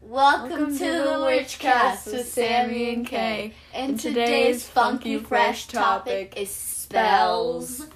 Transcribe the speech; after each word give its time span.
Welcome, 0.00 0.76
to, 0.78 0.84
the 0.84 1.18
Witchcast 1.20 2.06
with 2.06 2.26
Sammy 2.26 2.94
and 2.94 3.06
Kay. 3.06 3.52
And 3.74 4.00
today's 4.00 4.66
funky 4.66 5.18
fresh 5.18 5.66
topic 5.66 6.34
is 6.36 6.50
spells, 6.50 7.86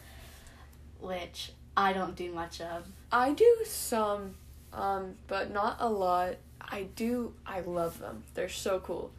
which 1.00 1.52
I 1.76 1.92
don't 1.94 2.14
do 2.14 2.30
much 2.32 2.60
of. 2.60 2.86
I 3.10 3.32
do 3.32 3.56
some, 3.64 4.34
um, 4.72 5.14
but 5.28 5.50
not 5.52 5.76
a 5.80 5.88
lot. 5.88 6.34
I 6.60 6.84
do. 6.94 7.32
I 7.46 7.60
love 7.60 7.98
them. 7.98 8.22
They're 8.34 8.48
so 8.50 8.80
cool, 8.80 9.10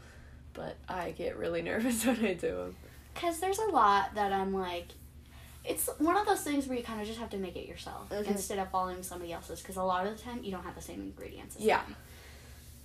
but 0.53 0.75
I 0.87 1.11
get 1.11 1.37
really 1.37 1.61
nervous 1.63 2.05
when 2.05 2.23
I 2.23 2.33
do 2.33 2.55
them. 2.55 2.75
Cause 3.15 3.39
there's 3.39 3.59
a 3.59 3.65
lot 3.71 4.13
that 4.15 4.31
I'm 4.31 4.53
like, 4.53 4.87
it's 5.63 5.89
one 5.97 6.17
of 6.17 6.27
those 6.27 6.41
things 6.41 6.67
where 6.67 6.77
you 6.77 6.83
kind 6.83 7.01
of 7.01 7.07
just 7.07 7.19
have 7.19 7.29
to 7.31 7.37
make 7.37 7.55
it 7.55 7.67
yourself 7.67 8.09
Mhm. 8.09 8.27
instead 8.27 8.59
of 8.59 8.69
following 8.69 9.01
somebody 9.01 9.33
else's. 9.33 9.61
Because 9.61 9.77
a 9.77 9.83
lot 9.83 10.05
of 10.05 10.15
the 10.15 10.21
time 10.23 10.43
you 10.43 10.51
don't 10.51 10.63
have 10.63 10.75
the 10.75 10.81
same 10.81 11.01
ingredients. 11.01 11.55
As 11.55 11.61
Yeah. 11.63 11.81
them. 11.83 11.95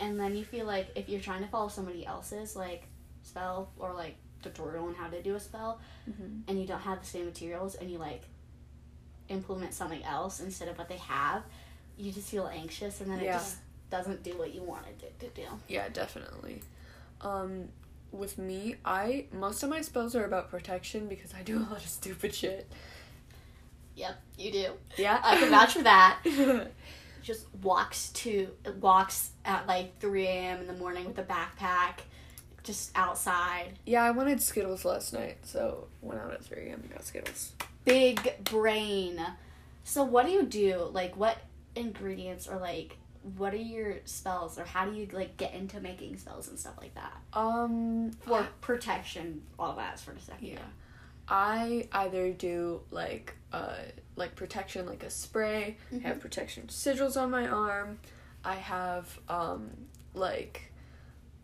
And 0.00 0.18
then 0.18 0.34
you 0.36 0.44
feel 0.44 0.66
like 0.66 0.88
if 0.96 1.08
you're 1.08 1.20
trying 1.20 1.42
to 1.42 1.48
follow 1.48 1.68
somebody 1.68 2.04
else's 2.06 2.56
like 2.56 2.84
spell 3.22 3.70
or 3.78 3.92
like 3.92 4.16
tutorial 4.42 4.86
on 4.86 4.94
how 4.94 5.08
to 5.08 5.22
do 5.22 5.34
a 5.36 5.40
spell, 5.40 5.78
Mhm. 6.08 6.42
and 6.48 6.58
you 6.60 6.66
don't 6.66 6.80
have 6.80 7.00
the 7.00 7.06
same 7.06 7.26
materials, 7.26 7.74
and 7.76 7.90
you 7.90 7.98
like 7.98 8.22
implement 9.28 9.74
something 9.74 10.02
else 10.02 10.40
instead 10.40 10.68
of 10.68 10.78
what 10.78 10.88
they 10.88 10.96
have, 10.96 11.42
you 11.98 12.10
just 12.10 12.28
feel 12.30 12.46
anxious, 12.48 13.00
and 13.00 13.10
then 13.10 13.20
it 13.20 13.26
just 13.26 13.58
doesn't 13.90 14.22
do 14.22 14.36
what 14.38 14.54
you 14.54 14.62
wanted 14.62 15.02
it 15.02 15.18
to 15.20 15.28
do. 15.28 15.46
Yeah, 15.68 15.88
definitely. 15.90 16.62
Um, 17.20 17.68
with 18.12 18.38
me, 18.38 18.76
I 18.84 19.26
most 19.32 19.62
of 19.62 19.68
my 19.70 19.82
spells 19.82 20.16
are 20.16 20.24
about 20.24 20.50
protection 20.50 21.06
because 21.08 21.34
I 21.34 21.42
do 21.42 21.58
a 21.58 21.60
lot 21.70 21.82
of 21.84 21.88
stupid 21.88 22.34
shit. 22.34 22.66
Yep, 23.96 24.16
you 24.38 24.50
do. 24.52 24.72
Yeah, 24.96 25.20
I 25.22 25.36
can 25.36 25.50
vouch 25.50 25.74
for 25.74 25.82
that. 25.82 26.20
just 27.22 27.46
walks 27.62 28.10
to 28.10 28.48
walks 28.80 29.30
at 29.44 29.66
like 29.66 29.98
3 30.00 30.26
a.m. 30.26 30.60
in 30.60 30.66
the 30.66 30.72
morning 30.74 31.04
with 31.06 31.18
a 31.18 31.22
backpack, 31.22 32.00
just 32.62 32.90
outside. 32.94 33.78
yeah, 33.86 34.02
I 34.02 34.10
wanted 34.10 34.42
Skittles 34.42 34.84
last 34.84 35.12
night, 35.12 35.38
so 35.44 35.88
went 36.02 36.20
out 36.20 36.32
at 36.32 36.44
three 36.44 36.68
a.m. 36.68 36.80
and 36.82 36.92
got 36.92 37.04
Skittles. 37.04 37.52
Big 37.84 38.44
brain. 38.44 39.20
So 39.84 40.02
what 40.04 40.26
do 40.26 40.32
you 40.32 40.44
do? 40.44 40.88
Like 40.92 41.16
what 41.16 41.38
ingredients 41.74 42.46
or 42.48 42.58
like 42.58 42.96
what 43.36 43.52
are 43.52 43.56
your 43.58 43.96
spells 44.06 44.58
or 44.58 44.64
how 44.64 44.86
do 44.86 44.92
you 44.96 45.06
like 45.12 45.36
get 45.36 45.52
into 45.54 45.78
making 45.80 46.16
spells 46.16 46.48
and 46.48 46.58
stuff 46.58 46.74
like 46.80 46.94
that? 46.94 47.12
Um, 47.32 48.12
For 48.26 48.46
protection, 48.60 49.42
all 49.58 49.74
that 49.76 49.98
sort 49.98 50.16
of 50.16 50.22
stuff. 50.22 50.38
Yeah. 50.40 50.58
I 51.30 51.86
either 51.92 52.32
do 52.32 52.80
like 52.90 53.34
uh 53.52 53.74
like 54.16 54.34
protection 54.34 54.84
like 54.86 55.02
a 55.04 55.10
spray, 55.10 55.76
I 55.90 55.94
Mm-hmm. 55.94 56.04
have 56.06 56.20
protection 56.20 56.64
sigils 56.68 57.16
on 57.20 57.30
my 57.30 57.46
arm. 57.46 57.98
I 58.44 58.54
have 58.56 59.18
um 59.28 59.70
like 60.12 60.72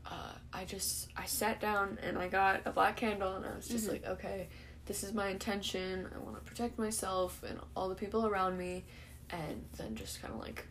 uh 0.05 0.33
I 0.53 0.65
just 0.65 1.09
I 1.17 1.27
sat 1.27 1.61
down 1.61 1.99
and 2.03 2.19
I 2.19 2.29
got 2.29 2.63
a 2.67 2.71
black 2.73 2.97
candle 2.97 3.35
and 3.37 3.47
I 3.47 3.55
was 3.55 3.69
just 3.69 3.87
Mhm. 3.87 3.93
like, 3.93 4.07
okay, 4.07 4.49
this 4.87 5.03
is 5.05 5.13
my 5.15 5.29
intention. 5.29 6.09
I 6.15 6.19
want 6.19 6.35
to 6.37 6.43
protect 6.43 6.79
myself 6.79 7.43
and 7.49 7.59
all 7.77 7.89
the 7.89 7.95
people 7.95 8.27
around 8.27 8.59
me 8.59 8.85
and 9.31 9.65
then 9.77 9.95
just 9.95 10.21
kind 10.21 10.35
of 10.35 10.41
like 10.41 10.67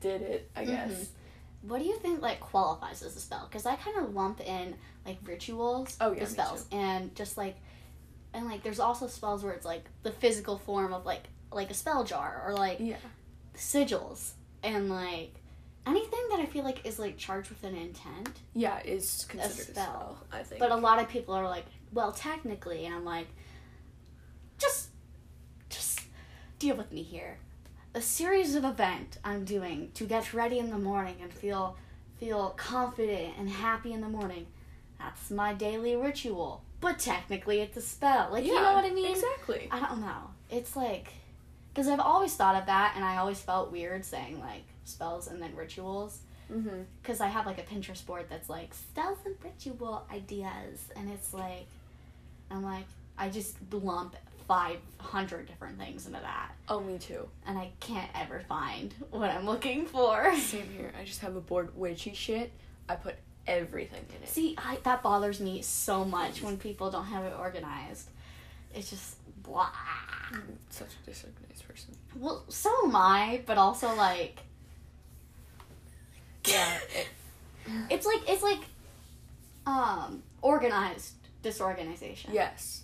did 0.00 0.22
it, 0.22 0.50
I 0.54 0.64
guess. 0.64 0.90
Mhm. 0.92 1.06
What 1.68 1.78
do 1.80 1.84
you 1.86 1.98
think 1.98 2.22
like 2.22 2.40
qualifies 2.40 3.02
as 3.02 3.16
a 3.16 3.20
spell? 3.20 3.46
Because 3.48 3.66
I 3.66 3.76
kind 3.76 3.96
of 3.98 4.14
lump 4.14 4.40
in 4.40 4.74
like 5.04 5.18
rituals, 5.24 5.96
Oh, 6.00 6.12
yeah, 6.12 6.26
spells, 6.26 6.66
and 6.70 7.14
just 7.14 7.36
like, 7.36 7.56
and 8.36 8.46
like 8.46 8.62
there's 8.62 8.78
also 8.78 9.08
spells 9.08 9.42
where 9.42 9.52
it's 9.54 9.66
like 9.66 9.84
the 10.04 10.12
physical 10.12 10.56
form 10.58 10.92
of 10.92 11.04
like 11.04 11.24
like 11.50 11.70
a 11.70 11.74
spell 11.74 12.04
jar 12.04 12.42
or 12.46 12.52
like 12.54 12.78
Yeah. 12.78 12.96
sigils 13.56 14.32
and 14.62 14.88
like 14.90 15.34
anything 15.86 16.20
that 16.30 16.40
I 16.40 16.46
feel 16.46 16.62
like 16.64 16.84
is 16.86 16.98
like 16.98 17.16
charged 17.16 17.48
with 17.48 17.64
an 17.64 17.74
intent. 17.76 18.28
Yeah, 18.54 18.80
is 18.84 19.24
considered 19.28 19.52
a 19.58 19.62
spell. 19.62 19.72
spell, 19.74 20.18
I 20.32 20.42
think. 20.42 20.60
But 20.60 20.70
a 20.72 20.76
lot 20.76 21.00
of 21.00 21.08
people 21.08 21.32
are 21.34 21.44
like, 21.48 21.64
well, 21.92 22.10
technically, 22.12 22.84
and 22.86 22.94
I'm 22.94 23.04
like, 23.04 23.28
just, 24.58 24.88
just 25.70 26.00
deal 26.58 26.76
with 26.76 26.90
me 26.92 27.02
here. 27.02 27.38
A 27.94 28.00
series 28.00 28.54
of 28.56 28.64
event 28.64 29.18
I'm 29.24 29.44
doing 29.44 29.90
to 29.94 30.04
get 30.04 30.34
ready 30.34 30.58
in 30.58 30.70
the 30.70 30.78
morning 30.78 31.16
and 31.22 31.32
feel 31.32 31.76
feel 32.18 32.50
confident 32.56 33.34
and 33.38 33.48
happy 33.48 33.92
in 33.92 34.00
the 34.00 34.08
morning. 34.08 34.46
That's 34.98 35.30
my 35.30 35.54
daily 35.54 35.94
ritual. 35.96 36.64
But 36.80 36.98
technically, 36.98 37.60
it's 37.60 37.76
a 37.76 37.80
spell. 37.80 38.28
Like 38.30 38.44
you 38.44 38.54
know 38.54 38.72
what 38.74 38.84
I 38.84 38.90
mean? 38.90 39.10
Exactly. 39.10 39.68
I 39.70 39.80
don't 39.80 40.00
know. 40.00 40.30
It's 40.50 40.76
like, 40.76 41.08
because 41.72 41.88
I've 41.88 42.00
always 42.00 42.34
thought 42.34 42.54
of 42.56 42.66
that, 42.66 42.92
and 42.96 43.04
I 43.04 43.16
always 43.16 43.40
felt 43.40 43.72
weird 43.72 44.04
saying 44.04 44.38
like 44.40 44.64
spells 44.84 45.26
and 45.28 45.40
then 45.42 45.54
rituals 45.56 46.20
Mm-hmm. 46.52 46.82
because 47.02 47.20
I 47.20 47.26
have 47.26 47.44
like 47.44 47.58
a 47.58 47.62
Pinterest 47.62 48.06
board 48.06 48.26
that's 48.30 48.48
like 48.48 48.72
spells 48.72 49.18
and 49.24 49.34
ritual 49.42 50.06
ideas, 50.12 50.78
and 50.94 51.10
it's 51.10 51.34
like, 51.34 51.66
I'm 52.52 52.62
like, 52.62 52.84
I 53.18 53.30
just 53.30 53.56
lump 53.72 54.14
500 54.46 55.46
different 55.46 55.76
things 55.78 56.06
into 56.06 56.20
that, 56.20 56.52
Oh, 56.68 56.78
me 56.78 56.98
too. 56.98 57.28
and 57.48 57.58
I 57.58 57.70
can't 57.80 58.08
ever 58.14 58.44
find 58.48 58.94
what 59.10 59.30
I'm 59.30 59.44
looking 59.44 59.86
for. 59.86 60.32
Same 60.36 60.68
here. 60.76 60.92
I 61.00 61.04
just 61.04 61.20
have 61.22 61.34
a 61.34 61.40
board 61.40 61.76
witchy 61.76 62.14
shit. 62.14 62.52
I 62.88 62.94
put 62.94 63.16
everything 63.46 64.04
in 64.16 64.22
it. 64.22 64.28
See, 64.28 64.54
I, 64.58 64.78
that 64.84 65.02
bothers 65.02 65.40
me 65.40 65.62
so 65.62 66.04
much 66.04 66.42
when 66.42 66.56
people 66.56 66.90
don't 66.90 67.06
have 67.06 67.24
it 67.24 67.32
organized. 67.38 68.08
It's 68.74 68.90
just 68.90 69.16
blah. 69.42 69.70
I'm 70.32 70.58
such 70.70 70.88
a 71.02 71.10
disorganized 71.10 71.66
person. 71.66 71.94
Well, 72.16 72.44
so 72.48 72.70
am 72.84 72.94
I, 72.96 73.42
but 73.46 73.58
also 73.58 73.94
like, 73.94 74.40
Yeah. 76.44 76.78
It, 76.96 77.08
it's 77.90 78.06
like 78.06 78.22
it's 78.28 78.42
like, 78.44 78.60
um, 79.66 80.22
organized 80.40 81.14
disorganization. 81.42 82.32
yes. 82.32 82.82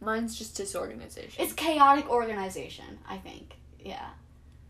Mine's 0.00 0.36
just 0.36 0.56
disorganization. 0.56 1.42
It's 1.42 1.52
chaotic 1.52 2.10
organization, 2.10 2.98
I 3.08 3.16
think. 3.18 3.54
Yeah. 3.80 4.08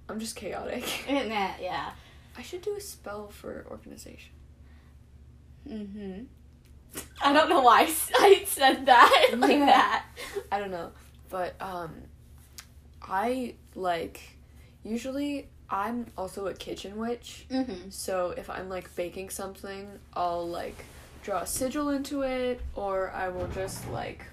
I'm 0.08 0.20
just 0.20 0.36
chaotic. 0.36 0.84
Yeah. 1.08 1.90
I 2.38 2.42
should 2.42 2.62
do 2.62 2.76
a 2.76 2.80
spell 2.80 3.28
for 3.28 3.66
organization. 3.70 4.30
Mm-hmm. 5.68 6.22
I 7.22 7.32
don't 7.32 7.48
know 7.48 7.60
why 7.60 7.82
I 8.18 8.44
said 8.46 8.86
that 8.86 9.28
like 9.36 9.50
Yeah. 9.50 9.66
that. 9.66 10.04
I 10.52 10.58
don't 10.58 10.70
know, 10.70 10.92
but 11.28 11.54
um, 11.60 11.94
I 13.02 13.54
like 13.74 14.20
usually 14.84 15.48
I'm 15.68 16.06
also 16.16 16.46
a 16.46 16.54
kitchen 16.54 16.96
witch. 16.96 17.46
Mm-hmm. 17.50 17.90
So 17.90 18.30
if 18.36 18.48
I'm 18.48 18.68
like 18.68 18.94
baking 18.96 19.30
something, 19.30 19.88
I'll 20.14 20.48
like 20.48 20.84
draw 21.22 21.40
a 21.40 21.46
sigil 21.46 21.88
into 21.90 22.22
it, 22.22 22.60
or 22.74 23.10
I 23.10 23.28
will 23.28 23.48
just 23.48 23.88
like 23.90 24.24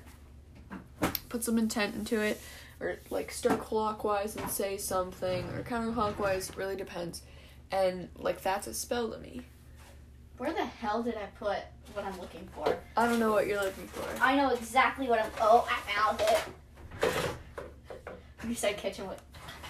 put 1.29 1.43
some 1.43 1.57
intent 1.57 1.95
into 1.95 2.21
it, 2.21 2.39
or 2.79 2.97
like 3.09 3.31
stir 3.31 3.57
clockwise 3.57 4.35
and 4.35 4.49
say 4.49 4.77
something, 4.77 5.43
or 5.49 5.63
counterclockwise. 5.63 6.55
Really 6.55 6.75
depends. 6.75 7.23
And 7.71 8.09
like 8.17 8.41
that's 8.43 8.67
a 8.67 8.73
spell 8.73 9.09
to 9.11 9.17
me. 9.17 9.41
Where 10.43 10.51
the 10.51 10.65
hell 10.65 11.01
did 11.01 11.15
I 11.15 11.27
put 11.39 11.59
what 11.93 12.03
I'm 12.03 12.19
looking 12.19 12.45
for? 12.53 12.77
I 12.97 13.07
don't 13.07 13.17
know 13.17 13.31
what 13.31 13.47
you're 13.47 13.63
looking 13.63 13.87
for. 13.87 14.03
I 14.21 14.35
know 14.35 14.49
exactly 14.49 15.07
what 15.07 15.23
I'm. 15.23 15.31
Oh, 15.39 15.65
I 15.71 15.79
found 15.89 16.19
it. 16.19 17.39
You 18.45 18.53
said 18.53 18.75
kitchen 18.75 19.07
witch. 19.07 19.19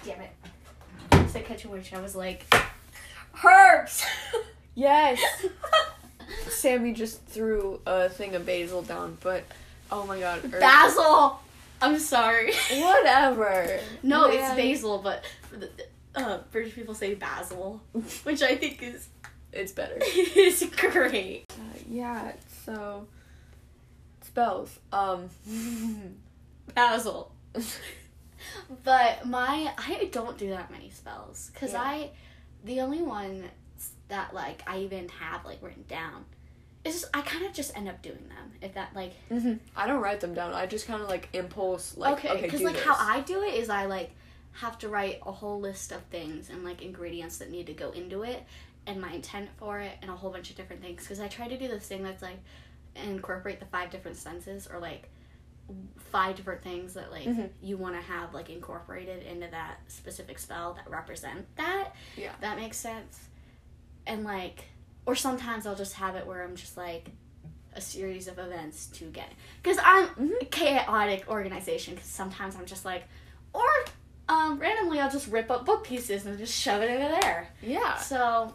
Damn 0.04 0.22
it. 0.22 0.32
You 1.14 1.28
said 1.28 1.46
kitchen 1.46 1.70
witch. 1.70 1.94
I 1.94 2.02
was 2.02 2.16
like, 2.16 2.52
herbs. 3.46 4.04
Yes. 4.74 5.22
Sammy 6.50 6.94
just 6.94 7.24
threw 7.26 7.80
a 7.86 8.10
thing 8.10 8.34
of 8.34 8.44
basil 8.44 8.82
down, 8.82 9.20
but 9.22 9.44
oh 9.92 10.08
my 10.08 10.20
god. 10.20 10.44
er- 10.46 10.60
basil. 10.60 11.40
I'm 11.84 12.00
sorry. 12.00 12.52
Whatever. 12.72 13.80
No, 14.02 14.32
it's 14.32 14.56
basil, 14.56 14.98
but 15.04 15.24
uh, 16.16 16.40
British 16.52 16.74
people 16.74 16.96
say 16.96 17.14
basil, 17.14 17.80
which 18.24 18.42
I 18.42 18.56
think 18.56 18.82
is 18.82 19.10
It's 19.54 19.72
better. 19.72 19.98
it's 20.02 20.66
great. 20.76 21.46
Uh, 21.52 21.78
yeah, 21.90 22.32
so 22.66 23.08
spells. 24.22 24.80
Um 24.92 25.30
Basil. 26.76 27.32
But 28.84 29.26
my 29.26 29.72
I 29.78 30.10
don't 30.12 30.38
do 30.38 30.50
that 30.50 30.70
many 30.70 30.90
spells 30.90 31.50
because 31.54 31.72
Yeah. 31.74 31.82
I 31.82 32.10
the 32.66 32.82
only 32.82 33.02
one 33.02 33.46
that 34.10 34.34
like 34.34 34.64
I 34.68 34.80
even 34.80 35.08
have 35.10 35.46
like 35.46 35.60
written 35.62 35.86
down 35.88 36.26
is 36.84 37.02
just, 37.02 37.18
I 37.18 37.22
kind 37.22 37.46
of 37.46 37.54
just 37.54 37.76
end 37.78 37.88
up 37.88 38.02
doing 38.02 38.28
them 38.28 38.52
if 38.62 38.74
that 38.74 38.90
like 38.94 39.14
I 39.76 39.88
don't 39.88 40.02
write 40.02 40.20
them 40.20 40.34
down. 40.34 40.54
I 40.54 40.66
just 40.66 40.88
kind 40.88 41.02
of 41.02 41.08
like 41.08 41.30
impulse 41.34 41.96
like 41.96 42.14
okay 42.20 42.30
okay, 42.30 42.42
because 42.42 42.62
like 42.62 42.76
this. 42.76 42.84
how 42.84 42.96
I 43.00 43.22
do 43.22 43.42
it 43.44 43.54
is 43.54 43.70
I 43.70 43.86
like 43.86 44.12
have 44.54 44.78
to 44.80 44.90
write 44.90 45.20
a 45.26 45.32
whole 45.32 45.60
list 45.62 45.92
of 45.94 46.02
things 46.04 46.50
and 46.50 46.64
like 46.66 46.82
ingredients 46.82 47.38
that 47.38 47.50
need 47.50 47.68
to 47.68 47.74
go 47.74 47.92
into 47.92 48.24
it 48.24 48.44
and 48.88 49.00
my 49.02 49.12
intent 49.14 49.50
for 49.58 49.80
it 49.80 49.94
and 50.02 50.12
a 50.12 50.16
whole 50.16 50.30
bunch 50.32 50.50
of 50.50 50.56
different 50.58 50.82
things 50.82 51.02
because 51.04 51.20
I 51.20 51.28
try 51.28 51.48
to 51.48 51.58
do 51.58 51.68
this 51.68 51.88
thing 51.88 52.04
that's 52.04 52.22
like 52.22 52.38
incorporate 52.96 53.60
the 53.60 53.66
five 53.66 53.90
different 53.90 54.18
senses 54.18 54.68
or 54.72 54.80
like 54.80 55.10
five 56.12 56.36
different 56.36 56.62
things 56.62 56.94
that 56.94 57.10
like 57.12 57.24
Mhm. 57.24 57.50
you 57.62 57.78
want 57.78 57.96
to 57.96 58.02
have 58.02 58.34
like 58.34 58.50
incorporated 58.50 59.24
into 59.24 59.48
that 59.48 59.78
specific 59.88 60.38
spell 60.38 60.74
that 60.74 60.90
represent 60.90 61.46
that 61.56 61.94
Yeah. 62.18 62.34
that 62.42 62.58
makes 62.58 62.78
sense 62.78 63.30
and 64.06 64.24
like 64.26 64.66
or 65.06 65.16
sometimes 65.16 65.66
I'll 65.66 65.76
just 65.76 65.94
have 65.96 66.16
it 66.16 66.28
where 66.28 66.44
I'm 66.44 66.56
just 66.56 66.76
like 66.78 67.10
a 67.76 67.82
series 67.82 68.28
of 68.28 68.38
events 68.38 68.88
to 68.88 69.06
get 69.06 69.32
because 69.62 69.78
I'm 69.84 70.08
Mhm. 70.10 70.52
chaotic 70.52 71.28
organization 71.30 71.96
because 71.96 72.10
sometimes 72.10 72.56
I'm 72.58 72.66
just 72.66 72.84
like 72.86 73.06
or 73.54 73.66
um 74.30 74.60
randomly 74.60 75.00
I'll 75.00 75.10
just 75.10 75.28
rip 75.30 75.50
up 75.50 75.66
book 75.66 75.84
pieces 75.86 76.26
and 76.26 76.38
just 76.38 76.54
shove 76.54 76.82
it 76.82 76.92
over 76.92 77.18
there 77.22 77.50
Yeah. 77.62 77.98
so 77.98 78.54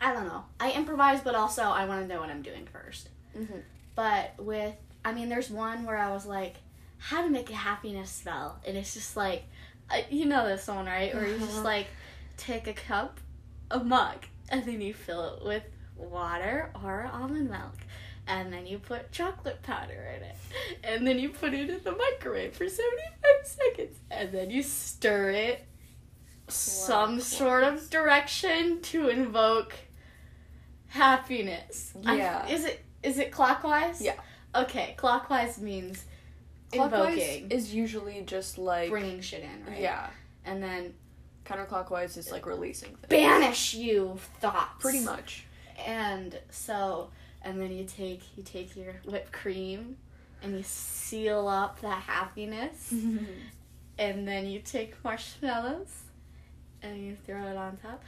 I 0.00 0.12
don't 0.12 0.26
know 0.26 0.44
I 0.60 0.72
improvise 0.72 1.20
but 1.22 1.34
also 1.34 1.62
I 1.62 1.86
want 1.86 2.02
to 2.06 2.12
know 2.14 2.20
what 2.20 2.30
I'm 2.30 2.42
doing 2.42 2.66
first 2.72 3.08
Mm-hmm. 3.36 3.58
but 3.94 4.34
with 4.38 4.74
I 5.04 5.12
mean 5.12 5.28
there's 5.28 5.50
one 5.50 5.84
where 5.84 5.96
I 5.98 6.10
was 6.12 6.24
like 6.26 6.56
how 6.98 7.22
to 7.22 7.28
make 7.28 7.50
a 7.50 7.54
happiness 7.54 8.10
spell 8.10 8.58
and 8.66 8.76
it's 8.76 8.94
just 8.94 9.16
like 9.16 9.44
uh, 9.90 9.98
you 10.10 10.24
know 10.24 10.46
this 10.48 10.66
one 10.68 10.86
right 10.86 11.14
where 11.14 11.26
you 11.26 11.38
just 11.38 11.52
Uh-huh. 11.52 11.62
like 11.62 11.86
take 12.36 12.66
a 12.66 12.72
cup 12.72 13.20
a 13.70 13.78
mug 13.78 14.24
and 14.48 14.64
then 14.64 14.80
you 14.80 14.94
fill 14.94 15.34
it 15.36 15.44
with 15.44 15.62
water 15.96 16.70
or 16.82 17.08
almond 17.12 17.50
milk 17.50 17.74
and 18.28 18.52
then 18.52 18.66
you 18.66 18.78
put 18.78 19.12
chocolate 19.12 19.62
powder 19.62 20.12
in 20.16 20.22
it 20.22 20.36
and 20.84 21.06
then 21.06 21.18
you 21.18 21.28
put 21.28 21.52
it 21.54 21.68
in 21.70 21.80
the 21.84 21.92
microwave 21.92 22.54
for 22.54 22.68
75 22.68 23.30
seconds 23.44 23.98
and 24.10 24.32
then 24.32 24.50
you 24.50 24.62
stir 24.62 25.30
it 25.30 25.66
some 26.48 27.20
sort 27.20 27.64
of 27.64 27.90
direction 27.90 28.80
to 28.82 29.08
invoke 29.08 29.74
happiness 30.88 31.92
I- 32.04 32.16
Yeah. 32.16 32.46
is 32.48 32.64
it 32.64 32.82
is 33.02 33.18
it 33.18 33.30
clockwise 33.30 34.00
Yeah. 34.00 34.14
okay 34.54 34.94
clockwise 34.96 35.58
means 35.58 36.04
Clockwise 36.72 37.14
invoking 37.16 37.50
is 37.50 37.74
usually 37.74 38.22
just 38.22 38.58
like 38.58 38.90
bringing 38.90 39.20
shit 39.20 39.42
in 39.42 39.64
right 39.66 39.80
yeah. 39.80 40.08
and 40.44 40.62
then 40.62 40.94
Counterclockwise 41.44 42.16
is 42.18 42.32
like 42.32 42.44
releasing 42.46 42.88
things. 42.96 43.06
banish 43.08 43.74
you 43.74 44.18
thoughts 44.40 44.80
Pretty 44.82 45.00
much. 45.00 45.44
and 45.86 46.38
so 46.50 47.10
and 47.42 47.60
then 47.60 47.70
you 47.70 47.84
take 47.84 48.22
you 48.36 48.42
take 48.42 48.74
your 48.76 48.94
whipped 49.04 49.32
cream 49.32 49.96
and 50.42 50.56
you 50.56 50.62
seal 50.64 51.46
up 51.46 51.80
that 51.82 52.02
happiness 52.02 52.92
and 53.98 54.26
then 54.28 54.46
you 54.46 54.60
take 54.60 54.94
marshmallows 55.04 56.02
and 56.82 56.98
you 56.98 57.14
throw 57.14 57.44
it 57.46 57.56
on 57.56 57.76
top 57.76 58.02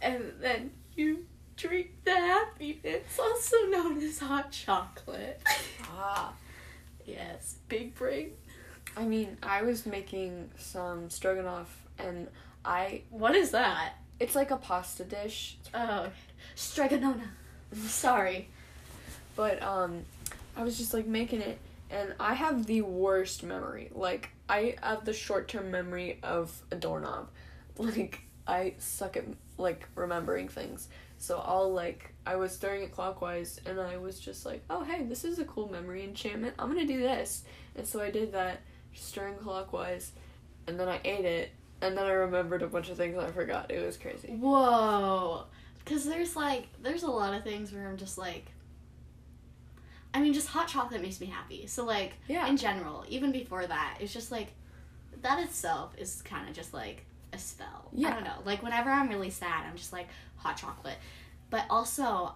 and 0.00 0.32
then 0.40 0.70
you 0.96 1.26
drink 1.58 1.90
the 2.04 2.14
happiness 2.14 3.18
also 3.18 3.56
known 3.66 4.00
as 4.02 4.18
hot 4.18 4.50
chocolate 4.50 5.42
ah. 5.82 6.32
yes 7.04 7.56
big 7.68 7.94
brain 7.94 8.30
I 8.96 9.04
mean, 9.04 9.36
I 9.44 9.62
was 9.62 9.86
making 9.86 10.50
some 10.58 11.08
stroganoff 11.08 11.84
and 12.00 12.26
I 12.64 13.02
what 13.10 13.36
is 13.36 13.52
that 13.52 13.92
it's 14.18 14.34
like 14.34 14.50
a 14.50 14.56
pasta 14.56 15.04
dish, 15.04 15.56
oh 15.72 16.08
stregonona 16.56 17.28
sorry 17.74 18.48
but 19.36 19.62
um 19.62 20.02
I 20.56 20.64
was 20.64 20.76
just 20.78 20.92
like 20.92 21.06
making 21.06 21.42
it 21.42 21.58
and 21.90 22.14
I 22.18 22.34
have 22.34 22.66
the 22.66 22.82
worst 22.82 23.42
memory. 23.42 23.90
Like 23.94 24.30
I 24.48 24.76
have 24.82 25.04
the 25.04 25.12
short-term 25.12 25.70
memory 25.70 26.18
of 26.22 26.52
a 26.70 26.74
doorknob. 26.74 27.28
Like 27.78 28.22
I 28.46 28.74
suck 28.78 29.16
at 29.16 29.24
like 29.56 29.86
remembering 29.94 30.48
things. 30.48 30.88
So 31.18 31.42
I'll 31.44 31.72
like 31.72 32.14
I 32.24 32.36
was 32.36 32.52
stirring 32.52 32.82
it 32.82 32.92
clockwise 32.92 33.60
and 33.66 33.80
I 33.80 33.96
was 33.96 34.18
just 34.20 34.46
like, 34.46 34.62
"Oh, 34.70 34.84
hey, 34.84 35.02
this 35.04 35.24
is 35.24 35.38
a 35.38 35.44
cool 35.44 35.68
memory 35.68 36.04
enchantment. 36.04 36.54
I'm 36.58 36.72
going 36.72 36.86
to 36.86 36.92
do 36.92 37.00
this." 37.00 37.42
And 37.76 37.86
so 37.86 38.00
I 38.00 38.10
did 38.10 38.32
that 38.32 38.60
stirring 38.94 39.36
clockwise 39.36 40.12
and 40.66 40.78
then 40.78 40.88
I 40.88 41.00
ate 41.04 41.24
it 41.24 41.50
and 41.80 41.96
then 41.96 42.04
I 42.06 42.10
remembered 42.12 42.62
a 42.62 42.66
bunch 42.68 42.88
of 42.88 42.96
things 42.96 43.16
I 43.18 43.30
forgot. 43.30 43.70
It 43.70 43.84
was 43.84 43.96
crazy. 43.96 44.28
Whoa. 44.28 45.44
Because 45.78 46.04
there's 46.04 46.36
like, 46.36 46.66
there's 46.82 47.02
a 47.04 47.10
lot 47.10 47.34
of 47.34 47.44
things 47.44 47.72
where 47.72 47.88
I'm 47.88 47.96
just 47.96 48.18
like, 48.18 48.46
I 50.12 50.20
mean, 50.20 50.32
just 50.32 50.48
hot 50.48 50.68
chocolate 50.68 51.00
makes 51.02 51.20
me 51.20 51.26
happy. 51.28 51.66
So, 51.66 51.84
like, 51.84 52.14
Yeah. 52.28 52.46
in 52.48 52.56
general, 52.56 53.04
even 53.08 53.30
before 53.32 53.66
that, 53.66 53.98
it's 54.00 54.12
just 54.12 54.30
like, 54.32 54.48
that 55.22 55.38
itself 55.42 55.94
is 55.96 56.22
kind 56.22 56.48
of 56.48 56.54
just 56.54 56.72
like 56.74 57.04
a 57.32 57.38
spell. 57.38 57.88
Yeah. 57.92 58.08
I 58.08 58.14
don't 58.14 58.24
know. 58.24 58.40
Like, 58.44 58.62
whenever 58.62 58.90
I'm 58.90 59.08
really 59.08 59.30
sad, 59.30 59.64
I'm 59.66 59.76
just 59.76 59.92
like, 59.92 60.08
hot 60.36 60.56
chocolate. 60.56 60.96
But 61.50 61.64
also, 61.70 62.32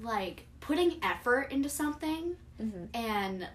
like, 0.00 0.46
putting 0.60 0.98
effort 1.02 1.52
into 1.52 1.68
something 1.68 2.36
Mhm. 2.60 2.88
and 2.94 3.48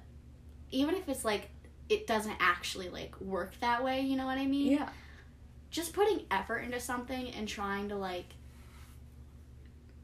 even 0.71 0.95
if 0.95 1.07
it's 1.09 1.24
like, 1.25 1.50
it 1.88 2.06
doesn't 2.06 2.36
actually 2.39 2.89
like 2.89 3.19
work 3.19 3.53
that 3.62 3.83
way, 3.83 4.01
you 4.01 4.15
know 4.15 4.25
what 4.27 4.38
I 4.38 4.45
mean? 4.45 4.74
Yeah. 4.74 4.89
just 5.71 5.94
putting 5.94 6.25
effort 6.31 6.59
into 6.59 6.80
something 6.80 7.30
and 7.31 7.47
trying 7.47 7.89
to 7.89 7.95
like 7.95 8.25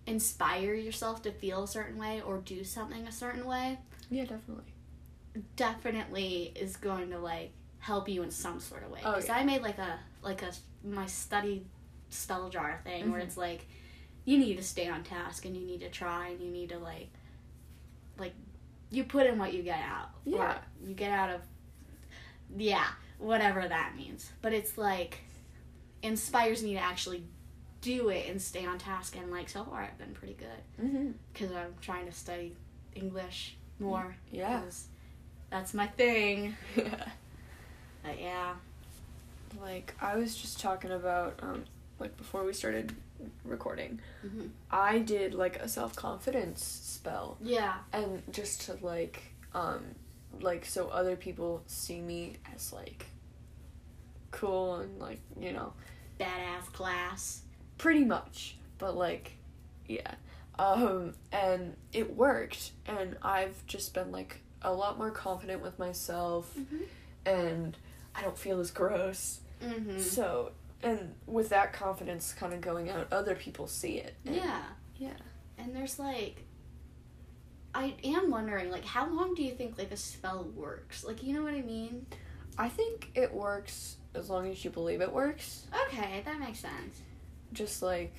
inspire 0.07 0.73
yourself 0.75 1.21
to 1.23 1.31
feel 1.31 1.63
a 1.63 1.67
certain 1.67 1.97
way 1.97 2.21
or 2.21 2.37
do 2.37 2.63
something 2.63 3.07
a 3.07 3.11
certain 3.11 3.45
way 3.45 3.77
Yeah, 4.09 4.25
definitely. 4.25 4.71
definitely 5.55 6.51
is 6.55 6.77
going 6.77 7.09
to 7.11 7.17
like 7.19 7.51
help 7.85 8.09
you 8.09 8.23
in 8.23 8.31
some 8.31 8.59
sort 8.59 8.83
of 8.83 8.89
way 8.91 8.99
Oh, 9.05 9.11
because 9.13 9.27
yeah. 9.27 9.35
i 9.37 9.43
made 9.43 9.61
like 9.61 9.77
a 9.77 9.99
like 10.23 10.41
a 10.41 10.51
my 10.83 11.05
study 11.05 11.65
spell 12.09 12.49
jar 12.49 12.79
thing 12.83 13.11
where 13.11 13.19
Mhm. 13.21 13.25
it's 13.25 13.37
like 13.37 13.61
you 14.25 14.37
need 14.39 14.55
to 14.57 14.63
stay 14.63 14.87
on 14.89 15.03
task 15.03 15.45
and 15.45 15.55
you 15.55 15.63
need 15.65 15.81
to 15.81 15.89
try 15.89 16.29
and 16.29 16.39
you 16.41 16.49
need 16.51 16.69
to 16.69 16.79
like 16.79 17.11
like 18.17 18.33
you 18.89 19.03
put 19.03 19.27
in 19.27 19.37
what 19.37 19.53
you 19.53 19.61
get 19.61 19.79
out 19.95 20.09
Yeah. 20.23 20.57
you 20.83 20.93
get 20.95 21.11
out 21.11 21.29
of 21.35 21.41
yeah 22.57 22.87
whatever 23.19 23.67
that 23.67 23.93
means 23.95 24.31
but 24.41 24.51
it's 24.53 24.77
like 24.77 25.19
inspires 26.01 26.63
me 26.63 26.73
to 26.73 26.79
actually 26.79 27.23
do 27.81 28.09
it 28.09 28.27
and 28.29 28.41
stay 28.41 28.65
on 28.65 28.77
task 28.79 29.15
and 29.15 29.29
like 29.31 29.47
so 29.49 29.63
far 29.63 29.81
i've 29.83 29.97
been 29.97 30.13
pretty 30.13 30.33
good 30.35 30.61
Mhm. 30.85 31.13
because 31.33 31.51
i'm 31.51 31.73
trying 31.81 32.05
to 32.07 32.11
study 32.11 32.55
english 32.95 33.57
more 33.79 34.15
Yeah, 34.31 34.61
that's 35.51 35.73
my 35.73 35.87
thing 35.87 36.55
Yeah. 36.75 37.09
But 38.06 38.22
yeah. 38.22 38.54
Like 39.62 39.96
I 40.02 40.16
was 40.18 40.36
just 40.36 40.60
talking 40.60 40.92
about 40.92 41.40
um 41.42 41.63
like 42.00 42.18
before 42.18 42.44
we 42.44 42.54
started 42.54 42.94
recording, 43.46 44.00
Mhm. 44.25 44.50
I 44.69 45.00
did 45.00 45.34
like 45.34 45.56
a 45.57 45.68
self-confidence 45.68 46.63
spell. 46.63 47.38
Yeah. 47.42 47.75
And 47.94 48.22
just 48.31 48.62
to 48.63 48.78
like 48.81 49.24
um 49.54 49.84
like 50.42 50.66
so 50.66 50.90
other 50.90 51.16
people 51.16 51.63
see 51.68 52.02
me 52.02 52.36
as 52.54 52.74
like 52.74 53.06
cool 54.31 54.75
and 54.75 55.00
like, 55.00 55.22
you 55.40 55.54
know, 55.54 55.72
badass 56.19 56.66
class. 56.74 57.42
Pretty 57.78 58.04
much, 58.04 58.57
but 58.78 58.96
like 58.98 59.38
yeah. 59.88 60.16
Um 60.59 61.14
and 61.31 61.76
it 61.94 62.16
worked. 62.16 62.71
And 62.85 63.16
I've 63.21 63.66
just 63.68 63.94
been 63.94 64.12
like 64.12 64.42
a 64.62 64.74
lot 64.74 64.97
more 64.97 65.12
confident 65.12 65.62
with 65.62 65.80
myself. 65.80 66.54
Mm-hmm. 66.57 66.83
and 67.26 67.78
I 68.16 68.22
don't 68.22 68.38
feel 68.38 68.60
as 68.60 68.72
gross. 68.72 69.40
Mm-hmm. 69.64 70.00
So, 70.00 70.52
and 70.84 71.14
with 71.28 71.50
that 71.50 71.74
confidence 71.74 72.34
kind 72.34 72.54
of 72.54 72.62
going 72.62 72.90
out, 72.90 73.12
other 73.12 73.36
people 73.36 73.68
see 73.68 73.98
it. 73.98 74.16
and- 74.26 74.36
yeah 74.36 74.64
Yeah. 74.98 75.14
and 75.57 75.76
there's 75.76 75.98
like 76.00 76.44
i 77.74 77.94
am 78.06 78.31
wondering 78.31 78.72
like 78.72 78.86
how 78.86 79.10
long 79.10 79.36
do 79.36 79.44
you 79.44 79.52
think 79.52 79.78
like 79.78 79.92
a 79.92 79.98
spell 79.98 80.45
works 80.56 81.04
like 81.04 81.22
you 81.24 81.34
know 81.34 81.44
what 81.44 81.54
i 81.54 81.62
mean 81.62 82.06
I 82.57 82.69
think 82.69 83.12
it 83.16 83.34
works 83.34 83.98
as 84.14 84.30
long 84.30 84.50
as 84.50 84.64
you 84.64 84.72
believe 84.72 85.02
it 85.02 85.12
works. 85.12 85.68
okay 85.88 86.22
that 86.24 86.40
makes 86.40 86.60
sense 86.60 87.02
Just 87.52 87.81
like 87.81 88.16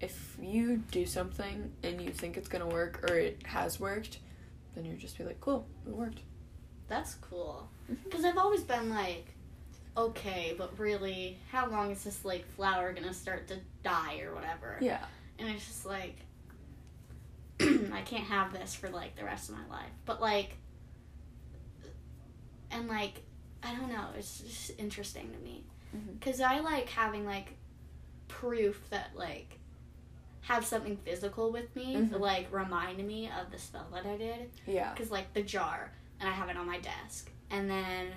if 0.00 0.38
you 0.40 0.78
do 0.90 1.04
something 1.04 1.72
and 1.82 2.00
you 2.00 2.10
think 2.10 2.38
it's 2.38 2.48
gonna 2.48 2.66
work 2.66 3.04
or 3.10 3.16
it 3.16 3.42
has 3.46 3.78
worked, 3.80 4.18
then 4.74 4.84
you 4.86 4.94
just 4.94 5.16
be 5.18 5.24
like, 5.24 5.40
cool, 5.40 5.66
it 5.86 5.92
worked. 5.92 6.20
That's 6.88 7.14
cool 7.16 7.68
because 8.04 8.24
i've 8.24 8.38
always 8.38 8.62
been 8.62 8.90
like 8.90 9.26
okay 9.96 10.54
but 10.56 10.78
really 10.78 11.38
how 11.50 11.68
long 11.68 11.90
is 11.90 12.04
this 12.04 12.24
like 12.24 12.44
flower 12.56 12.92
gonna 12.92 13.12
start 13.14 13.48
to 13.48 13.56
die 13.82 14.20
or 14.20 14.34
whatever 14.34 14.76
Yeah. 14.80 15.04
and 15.38 15.48
it's 15.48 15.66
just 15.66 15.86
like 15.86 16.16
I 17.60 18.02
can't 18.04 18.24
have 18.24 18.52
this 18.52 18.74
for 18.74 18.90
like 18.90 19.16
the 19.16 19.24
rest 19.24 19.48
of 19.48 19.54
my 19.56 19.66
life. 19.74 19.88
But 20.04 20.20
like 20.20 20.58
and 22.70 22.86
like 22.88 23.22
I 23.62 23.74
don't 23.74 23.88
know, 23.88 24.08
it's 24.18 24.40
just 24.40 24.72
interesting 24.78 25.30
to 25.32 25.38
me 25.38 25.64
Mhm. 25.96 26.20
cuz 26.20 26.40
I 26.40 26.60
like 26.60 26.88
having 26.90 27.24
like 27.24 27.54
proof 28.28 28.88
that 28.90 29.16
like 29.16 29.58
have 30.42 30.64
something 30.66 30.96
physical 30.98 31.50
with 31.50 31.74
me 31.74 31.94
to 31.94 32.00
Mhm. 32.16 32.20
like 32.20 32.52
remind 32.52 32.98
me 33.06 33.30
of 33.30 33.50
the 33.50 33.58
spell 33.58 33.86
that 33.92 34.04
I 34.04 34.16
did 34.18 34.50
Yeah. 34.66 34.94
cuz 34.94 35.10
like 35.10 35.32
the 35.32 35.42
jar 35.42 35.92
and 36.20 36.28
I 36.28 36.32
have 36.32 36.48
it 36.48 36.56
on 36.56 36.66
my 36.66 36.78
desk 36.78 37.30
and 37.50 37.68
then 37.70 38.08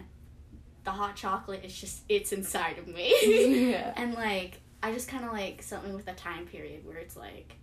the 0.86 0.92
hot 0.92 1.16
chocolate 1.16 1.64
is 1.66 1.80
just 1.80 2.02
it's 2.10 2.32
inside 2.32 2.78
of 2.78 2.88
me. 2.88 3.14
yeah. 3.72 3.94
And 3.98 4.14
like, 4.16 4.60
I 4.82 4.92
just 4.94 5.08
kind 5.10 5.26
of 5.26 5.34
like 5.34 5.62
something 5.62 5.94
with 5.94 6.08
a 6.08 6.14
time 6.14 6.46
period 6.48 6.86
where 6.86 6.98
it's 6.98 7.16
like, 7.18 7.56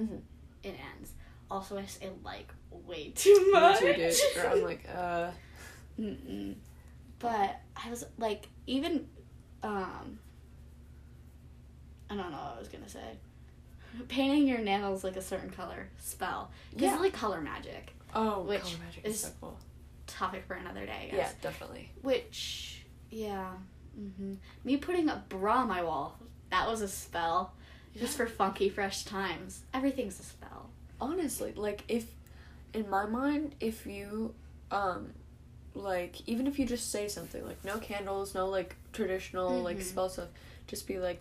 Mhm. 0.00 0.20
it 0.62 0.74
ends. 0.96 1.12
Also, 1.50 1.76
I 1.78 1.84
say 1.86 2.08
like 2.24 2.48
way 2.70 3.10
too 3.14 3.50
much. 3.52 3.80
too. 3.80 4.16
Or 4.38 4.46
I'm 4.48 4.62
like, 4.62 4.88
uh, 4.94 5.30
Mm-mm. 6.00 6.54
But 7.18 7.60
I 7.76 7.90
was 7.90 8.04
like, 8.18 8.46
even, 8.66 9.08
um, 9.62 10.18
I 12.10 12.14
don't 12.16 12.30
know 12.30 12.36
what 12.38 12.54
I 12.56 12.58
was 12.58 12.68
gonna 12.68 12.88
say. 12.88 13.18
painting 14.08 14.46
your 14.46 14.58
nails 14.58 15.02
like 15.02 15.16
a 15.16 15.22
certain 15.22 15.50
color 15.50 15.88
spell. 15.98 16.50
Because 16.70 16.82
Yeah. 16.84 16.92
it's 16.94 17.02
like 17.02 17.12
color 17.12 17.40
magic. 17.40 17.92
Oh, 18.14 18.42
Which 18.42 18.62
color 18.62 18.74
magic 18.84 19.04
is, 19.04 19.14
is- 19.16 19.20
so 19.22 19.28
cool. 19.40 19.58
Topic 20.06 20.44
for 20.46 20.54
another 20.54 20.86
day, 20.86 21.10
I 21.12 21.16
Yeah, 21.16 21.30
definitely. 21.42 21.90
Which, 22.02 22.84
yeah. 23.10 23.52
hmm 23.94 24.34
Me 24.64 24.76
putting 24.78 25.08
a 25.08 25.22
bra 25.28 25.58
on 25.58 25.68
my 25.68 25.82
wall, 25.82 26.18
that 26.50 26.66
was 26.68 26.80
a 26.80 26.88
spell. 26.88 27.52
Just 27.96 28.16
for 28.16 28.26
funky, 28.26 28.68
fresh 28.68 29.04
times. 29.04 29.62
Everything's 29.74 30.18
a 30.20 30.22
spell. 30.22 30.70
honestly 31.00 31.52
like 31.54 31.82
if 31.88 32.06
in 32.74 32.88
my 32.90 33.06
mind 33.06 33.54
if 33.60 33.86
you 33.86 34.34
um 34.70 35.12
like 35.74 36.16
even 36.26 36.46
if 36.48 36.58
you 36.58 36.66
just 36.66 36.90
say 36.90 37.06
something 37.08 37.44
like 37.46 37.64
no 37.64 37.78
candles 37.78 38.34
no 38.34 38.46
like 38.48 38.74
traditional 38.92 39.62
like 39.62 39.78
Mhm. 39.78 39.82
spell 39.82 40.08
stuff 40.08 40.28
just 40.66 40.86
be 40.88 40.98
like 40.98 41.20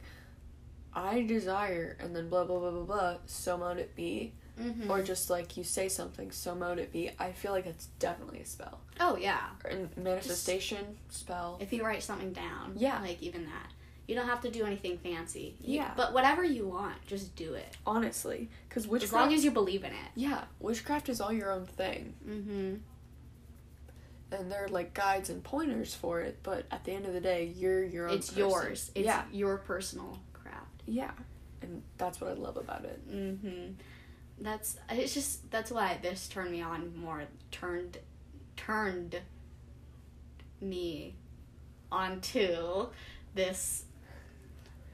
i 0.93 1.21
desire 1.21 1.95
and 1.99 2.15
then 2.15 2.27
blah 2.27 2.43
blah 2.43 2.57
blah 2.59 2.71
blah 2.71 2.83
blah 2.83 3.17
so 3.27 3.55
mote 3.57 3.77
it 3.77 3.95
be 3.95 4.33
Mm-hmm. 4.59 4.89
or 4.89 5.03
just 5.03 5.29
like 5.29 5.55
you 5.55 5.63
say 5.63 5.87
something 5.87 6.31
so 6.31 6.55
mote 6.55 6.79
it 6.79 6.91
be 6.91 7.11
i 7.19 7.31
feel 7.31 7.51
like 7.51 7.65
that's 7.65 7.85
definitely 7.99 8.39
a 8.39 8.45
spell 8.45 8.79
oh, 8.99 9.15
yeah. 9.15 9.39
or 9.63 9.71
manifestation 9.95 10.97
spell 11.09 11.57
If 11.61 11.71
you 11.71 11.83
write 11.85 12.01
something 12.01 12.33
down. 12.33 12.73
Yeah. 12.75 12.99
Like, 12.99 13.21
even 13.21 13.45
that. 13.45 13.71
You 14.07 14.15
don't 14.15 14.25
have 14.27 14.41
to 14.41 14.49
do 14.49 14.65
anything 14.65 14.97
fancy. 14.97 15.55
You- 15.61 15.75
Yeah. 15.81 15.91
But 15.95 16.11
whatever 16.13 16.43
you 16.43 16.65
want, 16.67 16.95
just 17.05 17.35
do 17.35 17.53
it. 17.53 17.77
honestly 17.85 18.49
because 18.67 18.87
witchcraft. 18.87 19.13
As 19.13 19.19
long 19.27 19.33
as 19.33 19.43
you 19.45 19.51
believe 19.51 19.83
in 19.83 19.91
it. 19.91 20.09
yeah 20.15 20.45
witchcraft 20.59 21.09
is 21.09 21.21
all 21.21 21.31
your 21.31 21.51
own 21.51 21.65
thing 21.67 22.15
Mm-hmm. 22.27 22.75
and 24.31 24.51
they're 24.51 24.67
like 24.69 24.93
guides 24.93 25.29
and 25.29 25.43
pointers 25.43 25.93
for 25.93 26.21
it 26.21 26.39
but 26.43 26.65
at 26.71 26.83
the 26.83 26.91
end 26.93 27.05
of 27.05 27.13
the 27.13 27.21
day 27.21 27.45
you're 27.55 27.83
your 27.83 28.09
own 28.09 28.15
It's 28.15 28.29
person. 28.29 28.39
yours. 28.49 28.91
It's 28.95 29.05
yeah 29.05 29.23
your 29.31 29.57
personal 29.57 30.19
craft. 30.33 30.81
yeah 30.85 31.11
and 31.61 31.81
that's 31.97 32.19
what 32.21 32.29
i 32.31 32.33
love 32.33 32.57
about 32.57 32.85
it 32.85 32.99
Mm-hmm. 33.09 33.73
That's 34.39 34.77
it's 34.89 35.13
just 35.13 35.49
that's 35.51 35.71
why 35.71 35.99
this 36.01 36.27
turned 36.27 36.51
me 36.51 36.61
on 36.61 36.95
more. 36.95 37.23
Turned 37.51 37.97
turned 38.55 39.19
me 40.61 41.15
onto 41.91 42.87
this. 43.33 43.85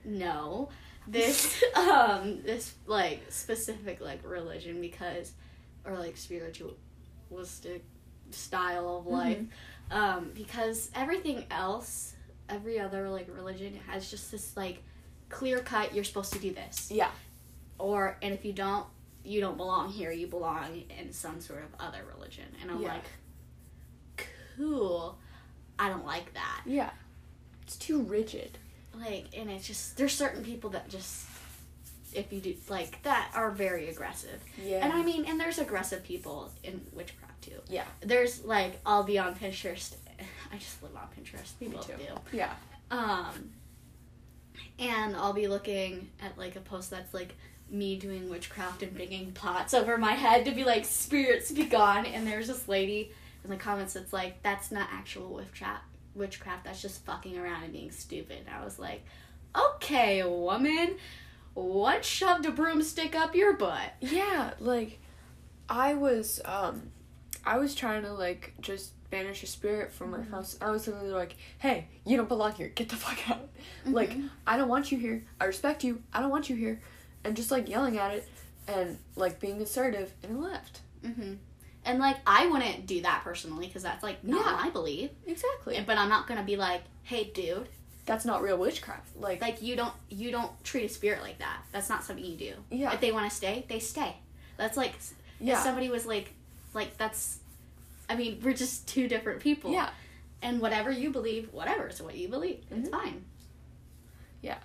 No, 0.05 0.69
this 1.07 1.63
um 1.75 2.41
this 2.43 2.73
like 2.85 3.21
specific 3.29 3.99
like 4.01 4.19
religion 4.23 4.79
because 4.81 5.33
or 5.85 5.97
like 5.97 6.15
spiritualistic 6.15 7.83
style 8.31 8.97
of 8.97 9.05
life 9.05 9.39
um 9.91 10.31
because 10.33 10.89
everything 10.95 11.45
else 11.51 12.15
every 12.49 12.79
other 12.79 13.09
like 13.09 13.27
religion 13.33 13.77
has 13.87 14.09
just 14.09 14.31
this 14.31 14.55
like 14.55 14.81
clear 15.29 15.59
cut 15.59 15.93
you're 15.93 16.03
supposed 16.03 16.33
to 16.33 16.39
do 16.39 16.53
this 16.53 16.89
yeah 16.91 17.11
or 17.77 18.17
and 18.21 18.33
if 18.33 18.45
you 18.45 18.53
don't 18.53 18.85
you 19.25 19.39
don't 19.41 19.57
belong 19.57 19.89
here 19.89 20.11
you 20.11 20.27
belong 20.27 20.83
in 20.99 21.11
some 21.13 21.39
sort 21.39 21.63
of 21.63 21.69
other 21.79 22.01
religion. 22.13 22.45
And 22.61 22.69
i'm 22.71 22.81
Yeah. 22.81 22.93
like 22.93 24.27
cool. 24.57 25.17
I 25.79 25.89
don't 25.89 26.05
like 26.05 26.33
that. 26.33 26.61
Yeah. 26.65 26.91
It's 27.63 27.75
too 27.77 28.01
rigid. 28.03 28.57
Like 28.93 29.27
and 29.35 29.49
it's 29.49 29.65
just 29.67 29.97
there's 29.97 30.13
certain 30.13 30.43
people 30.43 30.69
that 30.71 30.89
just 30.89 31.25
if 32.13 32.31
you 32.31 32.39
do 32.39 32.53
like 32.69 33.01
that 33.03 33.31
are 33.33 33.49
very 33.51 33.89
aggressive. 33.89 34.39
Yeah 34.63 34.83
and 34.83 34.93
i 34.93 35.01
mean 35.01 35.25
and 35.25 35.39
there's 35.39 35.57
aggressive 35.57 36.03
people 36.03 36.51
in 36.63 36.81
witchcraft 36.93 37.41
too. 37.41 37.59
Yeah. 37.69 37.85
There's 38.01 38.43
like 38.43 38.79
i'll 38.85 39.03
be 39.03 39.17
on 39.17 39.35
pinterest. 39.35 39.95
I 40.51 40.57
just 40.57 40.83
live 40.83 40.95
on 40.95 41.07
pinterest. 41.17 41.53
We 41.59 41.67
Me 41.69 41.77
too. 41.81 41.93
do. 41.97 42.37
Yeah. 42.37 42.53
Um, 42.91 43.49
and 44.77 45.15
I'll 45.15 45.33
be 45.33 45.47
looking 45.47 46.09
at 46.21 46.37
like 46.37 46.55
a 46.55 46.59
post 46.59 46.91
that's 46.91 47.13
like 47.13 47.33
me 47.73 47.97
doing 47.97 48.29
witchcraft 48.29 48.83
and 48.83 48.95
banging 48.97 49.31
pots 49.33 49.73
over 49.73 49.97
my 49.97 50.13
head 50.13 50.45
to 50.45 50.51
be 50.51 50.63
like 50.63 50.85
spirits 50.85 51.51
be 51.51 51.65
gone. 51.65 52.05
And 52.05 52.25
there's 52.27 52.47
this 52.47 52.67
lady 52.67 53.11
in 53.43 53.49
the 53.49 53.57
comments 53.57 53.93
that's 53.93 54.13
like, 54.13 54.41
that's 54.43 54.71
not 54.71 54.87
actual 54.91 55.33
witchcraft. 55.33 55.83
Witchcraft. 56.15 56.63
That's 56.65 56.81
just 56.81 57.03
fucking 57.05 57.37
around 57.37 57.63
and 57.63 57.73
being 57.73 57.91
stupid. 57.91 58.37
And 58.45 58.55
I 58.55 58.63
was 58.63 58.77
like, 58.79 59.03
okay, 59.57 60.23
woman, 60.23 60.95
what 61.55 62.05
shoved 62.05 62.45
a 62.45 62.51
broomstick 62.51 63.15
up 63.15 63.35
your 63.35 63.53
butt? 63.53 63.93
yeah 63.99 64.53
like 64.59 64.99
i 65.69 65.93
was 65.93 66.41
um 66.45 66.81
i 67.45 67.57
was 67.59 67.73
trying 67.75 68.01
to 68.01 68.11
like 68.11 68.53
just 68.59 68.91
banish 69.11 69.43
a 69.43 69.45
spirit 69.47 69.91
from 69.91 70.09
my 70.11 70.21
house 70.23 70.57
i 70.61 70.69
was 70.71 70.87
literally 70.87 71.11
like 71.11 71.35
hey 71.59 71.87
you 72.05 72.17
don't 72.17 72.27
belong 72.27 72.51
here 72.53 72.67
get 72.69 72.89
the 72.89 72.95
fuck 72.95 73.29
out 73.29 73.47
like 73.85 74.09
Mhm. 74.17 74.29
i 74.47 74.57
don't 74.57 74.67
want 74.67 74.91
you 74.91 74.97
here 74.97 75.23
i 75.39 75.45
respect 75.45 75.83
you 75.83 76.01
i 76.11 76.19
don't 76.19 76.31
want 76.31 76.49
you 76.49 76.55
here 76.55 76.81
and 77.23 77.35
just 77.35 77.51
like 77.51 77.67
yelling 77.69 77.97
at 77.97 78.11
it 78.13 78.27
and 78.67 78.97
like 79.15 79.39
being 79.39 79.61
assertive 79.61 80.11
and 80.23 80.37
it 80.37 80.39
left 80.41 80.81
Mm-hmm. 81.05 81.33
And 81.85 81.99
like, 81.99 82.15
I 82.25 82.47
wouldn't 82.47 82.85
do 82.87 83.01
that 83.01 83.23
personally 83.25 83.67
because 83.67 83.83
that's 83.83 84.03
like 84.03 84.23
not 84.23 84.45
Yeah. 84.45 84.51
my 84.63 84.69
belief. 84.69 85.09
exactly 85.27 85.83
But 85.85 85.97
I'm 85.97 86.07
not 86.07 86.27
gonna 86.27 86.43
be 86.43 86.55
like, 86.55 86.81
hey, 87.03 87.25
dude, 87.25 87.67
that's 88.05 88.23
not 88.25 88.41
real 88.41 88.57
witchcraft 88.57 89.15
like 89.17 89.41
like 89.41 89.61
you 89.61 89.75
don't 89.77 89.93
you 90.09 90.29
don't 90.31 90.51
treat 90.65 90.83
a 90.85 90.89
spirit 90.89 91.21
like 91.21 91.37
that 91.39 91.63
that's 91.71 91.87
not 91.89 92.03
something 92.03 92.25
you 92.25 92.35
do 92.35 92.53
Yeah. 92.69 92.91
if 92.93 92.99
they 92.99 93.11
want 93.13 93.29
to 93.29 93.33
stay 93.35 93.65
they 93.69 93.79
stay 93.79 94.17
that's 94.57 94.75
like 94.75 94.93
if 94.95 95.13
yeah 95.39 95.63
somebody 95.63 95.87
was 95.89 96.05
like 96.05 96.33
like 96.73 96.97
that's 96.97 97.39
i 98.09 98.15
mean 98.17 98.41
we're 98.43 98.53
just 98.53 98.89
two 98.89 99.07
different 99.07 99.39
people 99.39 99.71
yeah 99.71 99.89
and 100.41 100.59
whatever 100.59 100.91
you 100.91 101.11
believe 101.11 101.47
whatever 101.53 101.87
is 101.87 102.01
what 102.01 102.15
you 102.17 102.27
believe 102.27 102.59
it's 102.69 102.89
Mhm. 102.89 102.91
fine 102.91 103.23
Yeah. 104.41 104.57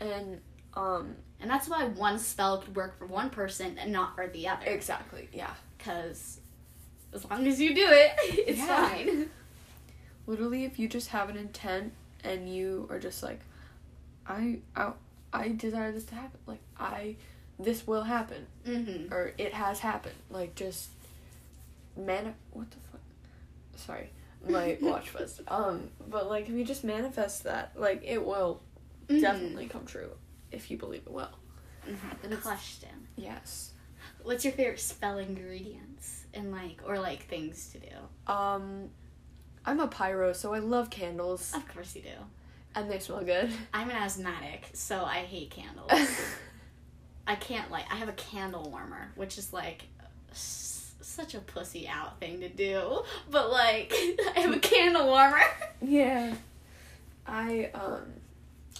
and 0.00 0.40
um 0.74 1.16
and 1.40 1.50
that's 1.50 1.68
why 1.68 1.84
one 1.86 2.18
spell 2.18 2.58
could 2.58 2.74
work 2.76 2.98
for 2.98 3.06
one 3.06 3.30
person 3.30 3.78
and 3.78 3.92
not 3.92 4.14
for 4.14 4.26
the 4.28 4.48
other. 4.48 4.66
Exactly 4.66 5.28
yeah. 5.32 5.50
Because 5.78 6.40
as 7.12 7.24
long 7.30 7.46
as 7.46 7.60
you 7.60 7.74
do 7.74 7.86
it 7.88 8.12
it's 8.48 8.58
Yeah. 8.58 8.88
fine. 8.88 9.30
Literally 10.26 10.64
if 10.64 10.78
you 10.78 10.88
just 10.88 11.08
have 11.08 11.28
an 11.28 11.36
intent 11.36 11.92
and 12.24 12.52
you 12.52 12.86
are 12.90 12.98
just 12.98 13.22
like 13.22 13.40
i 14.26 14.58
i, 14.74 14.90
I 15.32 15.48
desire 15.50 15.92
this 15.92 16.04
to 16.06 16.14
happen 16.16 16.40
like 16.46 16.58
i 16.80 17.16
this 17.58 17.86
will 17.86 18.02
happen. 18.02 18.46
Mm-hmm. 18.66 19.14
or 19.14 19.32
it 19.38 19.54
has 19.54 19.80
happened. 19.80 20.16
Like 20.30 20.54
just 20.56 20.90
man 21.96 22.34
what 22.52 22.70
the 22.70 22.76
fuck? 22.90 23.00
Sorry 23.76 24.10
my 24.48 24.76
watch 24.82 25.12
was 25.14 25.40
um 25.48 25.90
but 26.08 26.28
like 26.28 26.48
if 26.48 26.54
you 26.54 26.64
just 26.64 26.84
manifest 26.84 27.44
that 27.44 27.72
like 27.76 28.02
it 28.04 28.24
will 28.24 28.60
Mm-hmm. 29.08 29.20
definitely 29.20 29.66
come 29.68 29.86
true 29.86 30.10
if 30.52 30.70
you 30.70 30.76
believe 30.76 31.02
it 31.06 31.12
will 31.12 31.28
mm-hmm. 31.88 32.28
the 32.30 32.36
question 32.36 32.88
yes 33.16 33.72
what's 34.22 34.44
your 34.44 34.52
favorite 34.52 34.80
spell 34.80 35.18
ingredients 35.18 36.24
and 36.34 36.52
like 36.52 36.80
or 36.86 36.98
like 36.98 37.24
things 37.26 37.68
to 37.68 37.78
do 37.78 38.32
um 38.32 38.88
i'm 39.64 39.80
a 39.80 39.86
pyro 39.86 40.32
so 40.32 40.52
i 40.54 40.58
love 40.58 40.90
candles 40.90 41.52
of 41.54 41.66
course 41.68 41.94
you 41.96 42.02
do 42.02 42.08
and 42.76 42.90
they 42.90 42.98
smell 42.98 43.24
good 43.24 43.50
I'm 43.74 43.90
an 43.90 43.96
asthmatic, 43.96 44.68
so 44.74 45.02
I 45.02 45.20
hate 45.20 45.50
candles. 45.50 45.90
I 47.26 47.34
can't 47.34 47.70
like. 47.70 47.84
I 47.90 47.96
have 47.96 48.08
a 48.08 48.12
candle 48.12 48.70
warmer, 48.70 49.10
which 49.16 49.38
is 49.38 49.52
like 49.52 49.84
s- 50.30 50.92
such 51.00 51.34
a 51.34 51.40
pussy 51.40 51.88
out 51.88 52.20
thing 52.20 52.40
to 52.40 52.48
do. 52.48 53.02
But 53.30 53.50
like, 53.50 53.92
I 54.36 54.40
have 54.40 54.54
a 54.54 54.60
candle 54.60 55.06
warmer. 55.06 55.40
yeah 55.82 56.34
i 57.26 57.70
um 57.74 58.00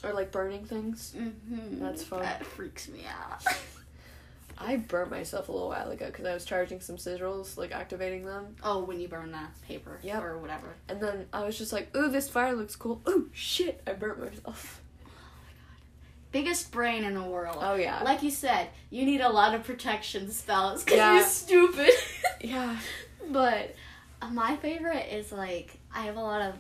or 0.05 0.13
like 0.13 0.31
burning 0.33 0.65
things 0.65 1.15
Mm-hmm. 1.17 1.81
That's 1.83 2.03
fun. 2.05 2.21
That 2.23 2.45
freaks 2.45 2.89
me 2.89 3.05
out. 3.09 3.45
I 4.59 4.77
burnt 4.77 5.11
myself 5.11 5.51
a 5.51 5.53
little 5.53 5.69
while 5.69 5.91
ago 5.91 6.07
because 6.07 6.25
I 6.25 6.33
was 6.33 6.47
charging 6.47 6.81
some 6.81 6.97
sigils, 6.97 7.59
like 7.59 7.73
activating 7.73 8.25
them, 8.25 8.57
oh, 8.63 8.85
when 8.85 8.99
you 8.99 9.07
burn 9.07 9.31
the 9.33 9.39
paper 9.67 9.99
Yep. 10.03 10.23
or 10.23 10.39
whatever. 10.39 10.69
and 10.89 10.99
then 11.01 11.27
I 11.33 11.45
was 11.45 11.59
just 11.59 11.75
like, 11.75 11.95
"Ooh, 11.95 12.09
this 12.09 12.29
fire 12.31 12.55
looks 12.55 12.75
cool." 12.75 13.03
Ooh, 13.07 13.29
shit! 13.35 13.83
I 13.87 13.93
burnt 13.93 14.19
myself. 14.19 14.81
Biggest 16.33 16.71
brain 16.73 17.05
in 17.05 17.15
the 17.15 17.23
world. 17.23 17.59
Oh 17.61 17.75
yeah, 17.75 18.03
Like 18.03 18.23
you 18.23 18.31
said, 18.31 18.69
you 18.91 19.05
need 19.05 19.21
a 19.21 19.29
lot 19.29 19.55
of 19.55 19.65
protection 19.65 20.31
spells 20.31 20.85
because 20.85 20.97
Yeah. 20.99 21.15
you're 21.17 21.25
stupid. 21.27 21.91
yeah, 22.41 22.79
But 23.31 23.75
uh, 24.23 24.29
my 24.31 24.57
favorite 24.57 25.13
is 25.13 25.33
like 25.33 25.79
I 25.95 26.05
have 26.07 26.17
a 26.17 26.21
lot 26.23 26.41
of 26.43 26.55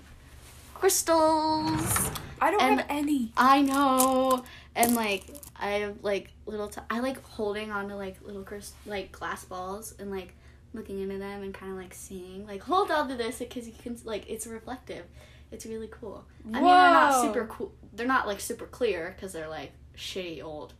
crystals. 0.74 2.10
I 2.40 2.50
don't 2.50 2.60
And- 2.62 2.80
have 2.80 2.86
any. 2.90 3.32
I 3.36 3.62
know, 3.62 4.44
and 4.74 4.94
like 4.94 5.24
I 5.58 5.70
have 5.80 5.96
like 6.02 6.30
little. 6.46 6.68
T- 6.68 6.80
I 6.90 7.00
like 7.00 7.22
holding 7.24 7.70
onto 7.70 7.94
like 7.94 8.16
little 8.22 8.42
crys- 8.42 8.72
like 8.86 9.12
glass 9.12 9.44
balls 9.44 9.94
and 9.98 10.10
like 10.10 10.34
looking 10.74 11.00
into 11.00 11.16
them 11.18 11.42
and 11.42 11.54
kind 11.54 11.72
of 11.72 11.78
like 11.78 11.94
seeing 11.94 12.46
like 12.46 12.62
hold 12.62 12.90
on 12.90 13.08
to 13.08 13.14
this 13.14 13.38
because 13.38 13.66
you 13.66 13.72
can 13.82 13.96
like 14.04 14.28
it's 14.28 14.46
reflective. 14.46 15.04
It's 15.52 15.64
really 15.64 15.88
cool. 15.90 16.24
I 16.44 16.46
mean, 16.46 16.54
they're 16.54 16.62
not 16.62 17.12
Whoa. 17.14 17.22
super 17.22 17.46
cool. 17.46 17.72
They're 17.94 18.06
not 18.06 18.26
like 18.26 18.40
super 18.40 18.66
clear 18.66 19.14
because 19.16 19.32
they're 19.32 19.48
like 19.48 19.72
shitty 19.96 20.42
old 20.42 20.74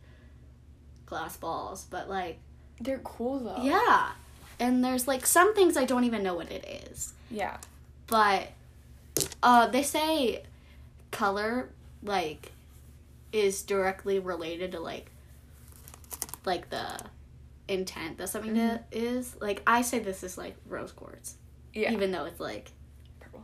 glass 1.05 1.37
balls, 1.37 1.85
but 1.89 2.09
like 2.09 2.37
They're 2.81 2.99
cool 2.99 3.39
though. 3.39 3.63
yeah. 3.63 4.11
And 4.59 4.83
there's 4.83 5.07
like 5.07 5.25
some 5.25 5.55
things 5.55 5.77
I 5.77 5.85
don't 5.85 6.03
even 6.03 6.21
know 6.21 6.35
what 6.35 6.51
it 6.51 6.65
is. 6.91 7.13
Yeah. 7.31 7.57
But 8.07 8.49
uh 9.41 9.67
they 9.67 9.83
say 9.83 10.43
color 11.11 11.69
like 12.03 12.51
is 13.31 13.61
directly 13.63 14.19
related 14.19 14.71
to 14.73 14.79
like 14.79 15.11
like 16.45 16.69
the 16.69 16.99
intent 17.67 18.17
that 18.17 18.29
something 18.29 18.53
Mhm. 18.53 18.69
that 18.69 18.87
is. 18.91 19.35
Like 19.41 19.61
I 19.67 19.81
say 19.81 19.99
this 19.99 20.23
is 20.23 20.37
like 20.37 20.55
rose 20.67 20.91
quartz, 20.91 21.35
Yeah. 21.73 21.91
even 21.91 22.11
though 22.11 22.25
it's 22.25 22.39
like 22.39 22.71
Purple. 23.19 23.43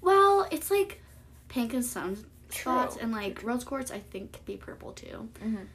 well, 0.00 0.46
it's 0.50 0.70
like 0.70 1.00
pink 1.48 1.72
and 1.72 1.84
some 1.84 2.24
spots, 2.50 2.96
and 2.96 3.12
like 3.12 3.42
rose 3.42 3.64
quartz 3.64 3.90
I 3.90 3.98
think 4.00 4.32
could 4.32 4.44
be 4.44 4.56
purple 4.56 4.92
too. 4.92 5.28
Mhm. 5.42 5.66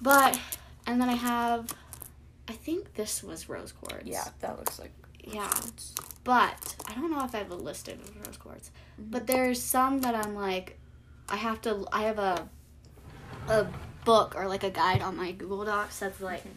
But 0.00 0.40
and 0.86 1.00
then 1.00 1.08
I 1.08 1.14
have, 1.14 1.72
I 2.48 2.52
think 2.54 2.94
this 2.94 3.22
was 3.22 3.48
rose 3.48 3.70
quartz. 3.70 4.04
Yeah, 4.04 4.24
that 4.40 4.58
looks 4.58 4.80
like. 4.80 4.90
Yeah. 5.22 5.52
But 6.24 6.76
I 6.86 6.94
don't 6.94 7.10
know 7.10 7.24
if 7.24 7.34
I 7.34 7.38
have 7.38 7.50
a 7.50 7.54
list 7.56 7.88
of 7.88 7.98
rose 8.26 8.36
quartz. 8.36 8.70
Mhm. 9.00 9.10
But 9.10 9.26
there's 9.26 9.62
some 9.62 10.00
that 10.02 10.14
I'm 10.14 10.34
like, 10.34 10.78
I 11.28 11.36
have 11.36 11.60
to. 11.62 11.86
I 11.92 12.02
have 12.02 12.18
a 12.18 12.48
a 13.48 13.66
book 14.04 14.34
or 14.36 14.46
like 14.48 14.62
a 14.64 14.70
guide 14.70 15.02
on 15.02 15.16
my 15.16 15.32
Google 15.32 15.64
Docs 15.64 15.98
that's 16.00 16.20
like 16.20 16.44
Mhm. 16.44 16.50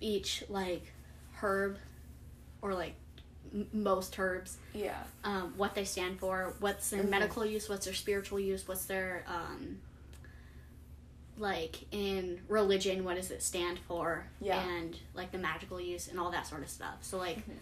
each 0.00 0.44
like 0.48 0.92
herb 1.40 1.78
or 2.62 2.74
like 2.74 2.94
m- 3.54 3.68
most 3.72 4.18
herbs, 4.18 4.56
Yeah. 4.72 5.02
um, 5.24 5.54
what 5.56 5.74
they 5.74 5.84
stand 5.84 6.18
for, 6.18 6.54
what's 6.60 6.90
their 6.90 7.04
Mhm. 7.04 7.08
medical 7.10 7.44
use, 7.46 7.68
what's 7.68 7.84
their 7.84 7.94
spiritual 7.94 8.40
use, 8.40 8.66
what's 8.66 8.86
their 8.86 9.24
um, 9.28 9.80
like 11.38 11.84
in 11.92 12.40
religion, 12.48 13.04
what 13.04 13.16
does 13.16 13.30
it 13.30 13.42
stand 13.42 13.78
for, 13.88 14.26
Yeah. 14.40 14.60
and 14.66 14.96
like 15.14 15.32
the 15.32 15.38
magical 15.38 15.80
use 15.80 16.08
and 16.08 16.18
all 16.18 16.30
that 16.30 16.46
sort 16.46 16.62
of 16.62 16.68
stuff. 16.70 16.96
So 17.02 17.18
like 17.18 17.38
Mhm. 17.38 17.56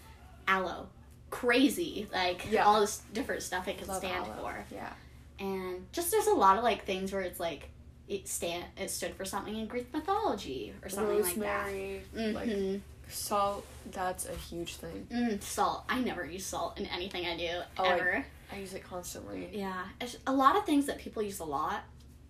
aloe, 0.49 0.89
crazy, 1.31 2.09
like 2.13 2.47
Yeah. 2.51 2.65
all 2.65 2.81
this 2.81 3.03
different 3.13 3.43
stuff 3.43 3.67
it 3.69 3.79
can 3.79 3.89
Love 3.89 3.99
stand 3.99 4.27
aloe. 4.27 4.37
for, 4.43 4.65
Yeah. 4.71 4.93
and 5.39 5.87
just 5.93 6.11
there's 6.11 6.27
a 6.29 6.35
lot 6.35 6.57
of 6.59 6.63
like 6.65 6.85
things 6.85 7.13
where 7.13 7.23
it's 7.23 7.41
like 7.41 7.71
it 8.07 8.29
stand 8.29 8.65
it 8.77 8.91
stood 8.91 9.15
for 9.17 9.25
something 9.25 9.57
in 9.57 9.67
Greek 9.67 9.93
mythology 9.93 10.75
or 10.83 10.89
something 10.89 11.17
Rosemary, 11.17 12.03
like 12.13 12.13
that. 12.13 12.35
like 12.35 12.49
Mhm. 12.49 12.81
salt. 13.09 13.67
That's 13.91 14.27
a 14.27 14.35
huge 14.35 14.77
thing. 14.77 15.07
Mm, 15.11 15.43
salt. 15.43 15.85
I 15.89 16.01
never 16.01 16.25
use 16.25 16.45
salt 16.47 16.79
in 16.79 16.87
anything 16.87 17.27
I 17.27 17.37
do 17.37 17.63
Oh, 17.79 17.85
I- 17.85 17.95
ever. 17.95 18.27
I 18.53 18.59
use 18.59 18.75
it 18.75 18.85
constantly. 18.85 19.49
Yeah, 19.53 19.87
a 20.27 20.33
lot 20.33 20.55
of 20.55 20.65
things 20.67 20.87
that 20.87 20.99
people 20.99 21.23
use 21.23 21.41
a 21.41 21.45
lot, 21.45 21.83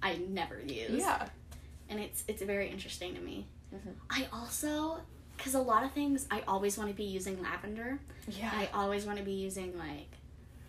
I 0.05 0.17
never 0.29 0.61
use. 0.61 0.91
Yeah. 1.03 1.29
and 1.89 1.99
it's 2.01 2.23
it's 2.29 2.43
very 2.43 2.69
interesting 2.71 3.15
to 3.15 3.21
me. 3.21 3.47
Mhm. 3.75 3.95
I 4.09 4.29
also, 4.33 5.01
because 5.37 5.55
a 5.55 5.61
lot 5.61 5.83
of 5.85 5.91
things, 5.93 6.27
I 6.31 6.43
always 6.47 6.79
want 6.79 6.91
to 6.91 6.95
be 6.97 7.05
using 7.05 7.43
lavender. 7.43 7.99
Yeah. 8.29 8.51
I 8.55 8.69
always 8.73 9.05
want 9.05 9.19
to 9.19 9.25
be 9.25 9.33
using 9.33 9.77
like 9.79 10.11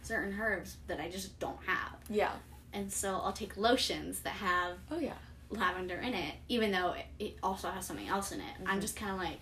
certain 0.01 0.37
herbs 0.39 0.77
that 0.87 0.99
I 0.99 1.09
just 1.09 1.37
don't 1.39 1.59
have, 1.65 1.97
yeah. 2.09 2.31
and 2.73 2.91
so 2.91 3.15
I'll 3.23 3.33
take 3.33 3.57
lotions 3.57 4.19
that 4.21 4.33
have 4.33 4.77
Oh 4.91 4.99
yeah. 4.99 5.13
lavender 5.49 5.95
in 5.97 6.13
it, 6.13 6.35
even 6.49 6.71
though 6.71 6.93
it, 6.93 7.05
it 7.19 7.37
also 7.43 7.69
has 7.69 7.85
something 7.85 8.07
else 8.07 8.31
in 8.31 8.39
it. 8.39 8.53
I'm 8.65 8.77
Mhm. 8.79 8.81
just 8.81 8.95
kind 8.95 9.11
of 9.11 9.17
like, 9.17 9.39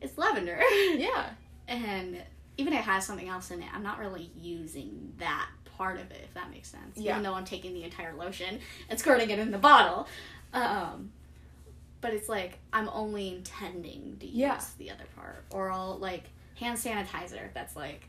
it's 0.00 0.16
lavender. 0.18 0.60
Yeah. 0.96 1.30
and 1.68 2.20
even 2.58 2.72
if 2.74 2.80
it 2.80 2.84
has 2.84 3.06
something 3.06 3.28
else 3.28 3.50
in 3.50 3.62
it, 3.62 3.68
I'm 3.74 3.82
not 3.82 3.98
really 3.98 4.30
using 4.38 5.14
that 5.18 5.48
part 5.76 5.98
of 6.00 6.10
it, 6.10 6.20
if 6.24 6.34
that 6.34 6.50
makes 6.50 6.68
sense. 6.68 6.96
Yeah. 6.96 7.12
Even 7.12 7.22
though 7.22 7.34
I'm 7.34 7.44
taking 7.44 7.74
the 7.74 7.84
entire 7.84 8.14
lotion 8.14 8.58
and 8.88 8.98
squirting 8.98 9.30
it 9.30 9.38
in 9.38 9.50
the 9.50 9.58
bottle. 9.58 10.06
Um, 10.52 11.10
but 12.00 12.12
it's 12.14 12.28
like 12.28 12.58
I'm 12.72 12.88
only 12.88 13.28
intending 13.28 14.16
to 14.20 14.26
use 14.26 14.34
Yeah. 14.36 14.60
the 14.78 14.90
other 14.90 15.04
part. 15.16 15.44
Or 15.50 15.70
I'll 15.70 15.98
like 15.98 16.24
hand 16.56 16.78
sanitizer 16.78 17.52
that's 17.54 17.74
like 17.76 18.08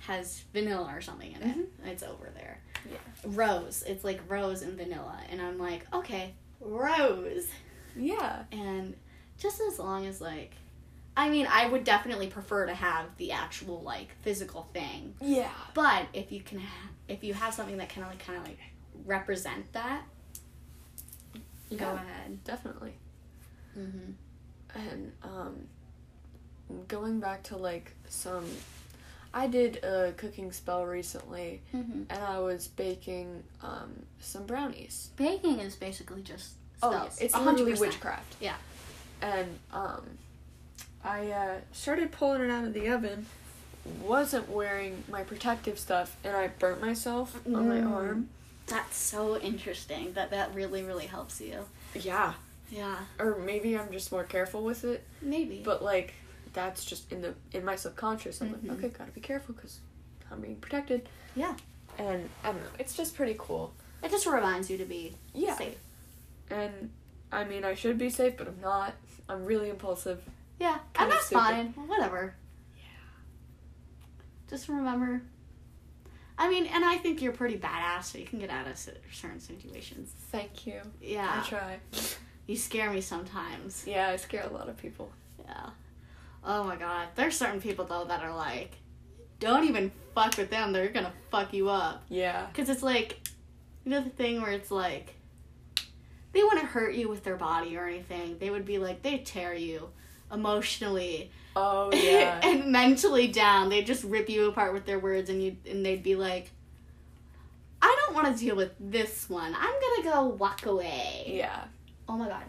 has 0.00 0.42
vanilla 0.52 0.92
or 0.94 1.00
something 1.00 1.32
in 1.32 1.42
it. 1.42 1.58
Mhm. 1.58 1.86
It's 1.88 2.02
over 2.02 2.30
there. 2.34 2.60
Yeah. 2.90 2.96
Rose. 3.24 3.82
It's 3.86 4.04
like 4.04 4.20
rose 4.28 4.62
and 4.62 4.76
vanilla. 4.76 5.18
And 5.30 5.40
I'm 5.42 5.58
like, 5.58 5.86
okay, 5.94 6.34
rose 6.60 7.46
Yeah. 7.96 8.44
and 8.52 8.94
just 9.38 9.60
as 9.60 9.78
long 9.78 10.06
as 10.06 10.20
like 10.20 10.52
i 11.16 11.28
mean 11.28 11.46
i 11.50 11.66
would 11.66 11.82
definitely 11.82 12.26
prefer 12.28 12.66
to 12.66 12.74
have 12.74 13.06
the 13.16 13.32
actual 13.32 13.80
like 13.80 14.08
physical 14.22 14.68
thing 14.74 15.14
Yeah. 15.20 15.48
but 15.74 16.06
if 16.12 16.30
you 16.30 16.40
can 16.40 16.60
ha- 16.60 16.89
if 17.10 17.22
you 17.24 17.34
have 17.34 17.52
something 17.52 17.76
that 17.78 17.88
kind 17.88 18.04
of 18.04 18.10
like 18.10 18.24
kind 18.24 18.38
of 18.38 18.44
like 18.46 18.58
represent 19.06 19.72
that 19.72 20.02
go 21.34 21.76
Yeah. 21.76 21.94
ahead 21.94 22.44
Definitely. 22.44 22.94
mm-hmm. 23.78 24.12
And 24.74 25.12
um, 25.22 25.66
going 26.88 27.20
back 27.20 27.42
to 27.44 27.56
like 27.56 27.92
some, 28.08 28.44
I 29.34 29.46
did 29.48 29.82
a 29.84 30.12
cooking 30.16 30.52
spell 30.52 30.84
recently, 30.86 31.62
Mm-hmm. 31.74 32.02
and 32.10 32.22
I 32.22 32.38
was 32.40 32.68
baking 32.68 33.42
um 33.62 33.90
some 34.20 34.46
brownies. 34.46 35.10
baking 35.16 35.58
is 35.60 35.76
basically 35.76 36.22
just 36.22 36.54
Oh, 36.82 36.90
spells. 36.92 37.18
yeah. 37.18 37.24
it's 37.26 37.34
100%. 37.34 37.44
literally 37.46 37.74
witchcraft. 37.74 38.36
Yeah. 38.40 38.54
And 39.22 39.58
um, 39.72 40.02
I 41.04 41.30
uh, 41.30 41.54
started 41.72 42.10
pulling 42.10 42.40
it 42.42 42.50
out 42.50 42.64
of 42.64 42.72
the 42.72 42.88
oven. 42.88 43.26
Wasn't 44.02 44.48
wearing 44.48 45.04
my 45.08 45.22
protective 45.22 45.78
stuff, 45.78 46.16
and 46.24 46.36
I 46.36 46.48
burnt 46.48 46.80
myself 46.80 47.40
on 47.46 47.68
my 47.68 47.76
Mm. 47.80 47.90
arm. 47.92 48.28
that's 48.66 48.96
so 48.96 49.36
interesting 49.38 50.12
that 50.12 50.30
that 50.30 50.54
really 50.54 50.84
really 50.84 51.06
helps 51.06 51.40
you 51.40 51.64
Yeah. 51.92 52.34
yeah 52.70 52.98
Or 53.18 53.36
maybe 53.36 53.76
I'm 53.76 53.90
just 53.90 54.12
more 54.12 54.22
careful 54.22 54.62
with 54.62 54.84
it. 54.84 55.04
maybe 55.20 55.60
But 55.64 55.82
like, 55.82 56.14
that's 56.52 56.84
just 56.84 57.10
in 57.10 57.20
the 57.20 57.34
in 57.52 57.64
my 57.64 57.74
subconscious. 57.74 58.40
I'm 58.40 58.54
Mhm. 58.54 58.68
like, 58.68 58.78
okay, 58.78 58.88
gotta 58.90 59.10
be 59.10 59.20
careful 59.20 59.54
because 59.56 59.80
I'm 60.30 60.40
being 60.40 60.54
protected. 60.56 61.08
Yeah. 61.34 61.56
And 61.98 62.30
I 62.44 62.52
don't 62.52 62.62
know. 62.62 62.70
It's 62.78 62.94
just 62.96 63.16
pretty 63.16 63.34
cool. 63.38 63.72
it 64.04 64.10
just 64.12 64.24
reminds 64.26 64.70
you 64.70 64.78
to 64.78 64.84
be 64.86 65.16
Yeah. 65.34 65.56
safe 65.58 65.76
And 66.48 66.90
I 67.32 67.42
mean, 67.44 67.64
I 67.64 67.74
should 67.74 67.98
be 67.98 68.08
safe, 68.10 68.36
but 68.36 68.46
I'm 68.48 68.60
not. 68.60 68.94
I'm 69.28 69.44
really 69.44 69.68
impulsive. 69.68 70.22
Yeah, 70.60 70.78
and 70.96 71.10
that's 71.10 71.26
stupid. 71.26 71.42
fine. 71.42 71.66
Whatever. 71.88 72.34
Just 74.50 74.68
remember. 74.68 75.22
I 76.36 76.48
mean, 76.50 76.66
and 76.66 76.84
I 76.84 76.96
think 76.96 77.22
you're 77.22 77.32
pretty 77.32 77.56
badass, 77.56 78.04
so 78.04 78.18
you 78.18 78.24
can 78.24 78.40
get 78.40 78.50
out 78.50 78.66
of 78.66 78.76
certain 78.76 79.38
situations. 79.38 80.12
Thank 80.32 80.66
you. 80.66 80.80
Yeah, 81.00 81.42
I 81.44 81.48
try. 81.48 81.78
you 82.46 82.56
scare 82.56 82.90
me 82.90 83.00
sometimes. 83.00 83.84
Yeah, 83.86 84.08
I 84.08 84.16
scare 84.16 84.42
a 84.42 84.52
lot 84.52 84.68
of 84.68 84.76
people. 84.76 85.12
Yeah. 85.44 85.70
Oh 86.42 86.64
my 86.64 86.76
god, 86.76 87.08
there's 87.14 87.36
certain 87.36 87.60
people 87.60 87.84
though 87.84 88.06
that 88.06 88.22
are 88.22 88.34
like, 88.34 88.72
don't 89.38 89.68
even 89.68 89.92
fuck 90.14 90.36
with 90.36 90.50
them. 90.50 90.72
They're 90.72 90.88
gonna 90.88 91.12
fuck 91.30 91.52
you 91.52 91.68
up. 91.68 92.02
Yeah. 92.08 92.46
Cause 92.54 92.68
it's 92.68 92.82
like, 92.82 93.20
you 93.84 93.90
know 93.90 94.00
the 94.00 94.10
thing 94.10 94.40
where 94.40 94.52
it's 94.52 94.70
like, 94.70 95.14
they 96.32 96.42
wouldn't 96.42 96.66
hurt 96.66 96.94
you 96.94 97.08
with 97.08 97.22
their 97.22 97.36
body 97.36 97.76
or 97.76 97.86
anything. 97.86 98.38
They 98.38 98.50
would 98.50 98.64
be 98.64 98.78
like, 98.78 99.02
they 99.02 99.18
tear 99.18 99.54
you 99.54 99.90
emotionally 100.32 101.30
Oh 101.56 101.90
yeah. 101.94 102.40
and 102.42 102.70
mentally 102.70 103.26
down. 103.28 103.68
They 103.68 103.82
just 103.82 104.04
rip 104.04 104.28
you 104.28 104.46
apart 104.48 104.72
with 104.72 104.86
their 104.86 104.98
words, 104.98 105.30
and 105.30 105.42
you 105.42 105.56
and 105.68 105.84
they'd 105.84 106.02
be 106.02 106.14
like, 106.14 106.50
"I 107.82 107.96
don't 108.06 108.14
want 108.14 108.34
to 108.34 108.44
deal 108.44 108.56
with 108.56 108.72
this 108.78 109.28
one. 109.28 109.54
I'm 109.56 109.74
gonna 109.80 110.10
go 110.10 110.26
walk 110.26 110.66
away." 110.66 111.24
yeah. 111.26 111.64
Oh 112.08 112.16
my 112.16 112.28
god, 112.28 112.44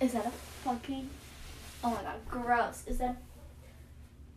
is 0.00 0.12
that 0.12 0.26
a 0.26 0.30
fucking? 0.30 1.08
Oh 1.84 1.90
my 1.90 2.02
god, 2.02 2.16
gross. 2.28 2.84
Is 2.86 2.98
that? 2.98 3.16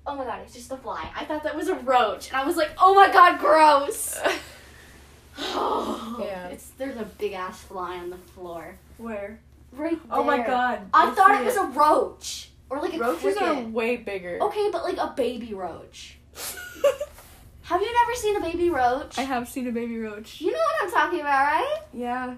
Oh 0.06 0.16
my 0.16 0.26
god, 0.26 0.42
it's 0.44 0.54
just 0.54 0.72
a 0.72 0.78
fly. 0.78 1.10
I 1.16 1.26
thought 1.26 1.44
that 1.44 1.56
was 1.56 1.68
a 1.68 1.76
roach, 1.76 2.30
and 2.30 2.38
I 2.38 2.46
was 2.46 2.58
like, 2.58 2.72
"Oh 2.78 2.94
my 2.94 3.12
god, 3.12 3.40
gross." 3.40 4.20
oh, 5.38 6.20
Yeah. 6.22 6.48
It's 6.48 6.70
there's 6.78 6.98
a 6.98 7.04
big 7.04 7.34
ass 7.34 7.62
fly 7.62 7.98
on 7.98 8.10
the 8.10 8.18
floor. 8.18 8.76
Where? 8.98 9.40
Right 9.72 9.92
there. 9.92 10.18
Oh 10.20 10.24
my 10.24 10.38
god. 10.38 10.82
I 10.94 11.12
thought 11.12 11.38
see 11.38 11.44
it 11.44 11.46
was 11.46 11.56
a 11.56 11.66
roach 11.66 12.51
or 12.72 12.82
like 12.82 12.94
a 12.94 12.98
Roaches 12.98 13.22
cricket. 13.36 13.44
are 13.44 13.62
way 13.62 13.98
bigger. 13.98 14.40
Okay, 14.42 14.70
but 14.72 14.84
like 14.84 14.98
a 14.98 15.14
baby 15.16 15.54
roach. 15.54 16.18
Have 17.64 17.82
you 17.82 17.94
never 17.94 18.16
seen 18.16 18.36
a 18.38 18.42
baby 18.42 18.70
roach? 18.70 19.18
I 19.18 19.22
have 19.22 19.48
seen 19.48 19.68
a 19.68 19.72
baby 19.72 19.98
roach. 20.00 20.42
You 20.42 20.52
know 20.52 20.58
what 20.58 20.84
I'm 20.84 20.92
talking 20.92 21.20
about, 21.22 21.46
right? 21.46 21.78
Yeah. 21.94 22.36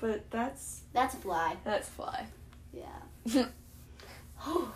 But 0.00 0.30
that's 0.30 0.80
That's 0.94 1.14
a 1.14 1.18
fly. 1.18 1.56
that's 1.64 1.88
fly. 1.88 2.26
Yeah. 2.72 3.44
Oh, 4.46 4.72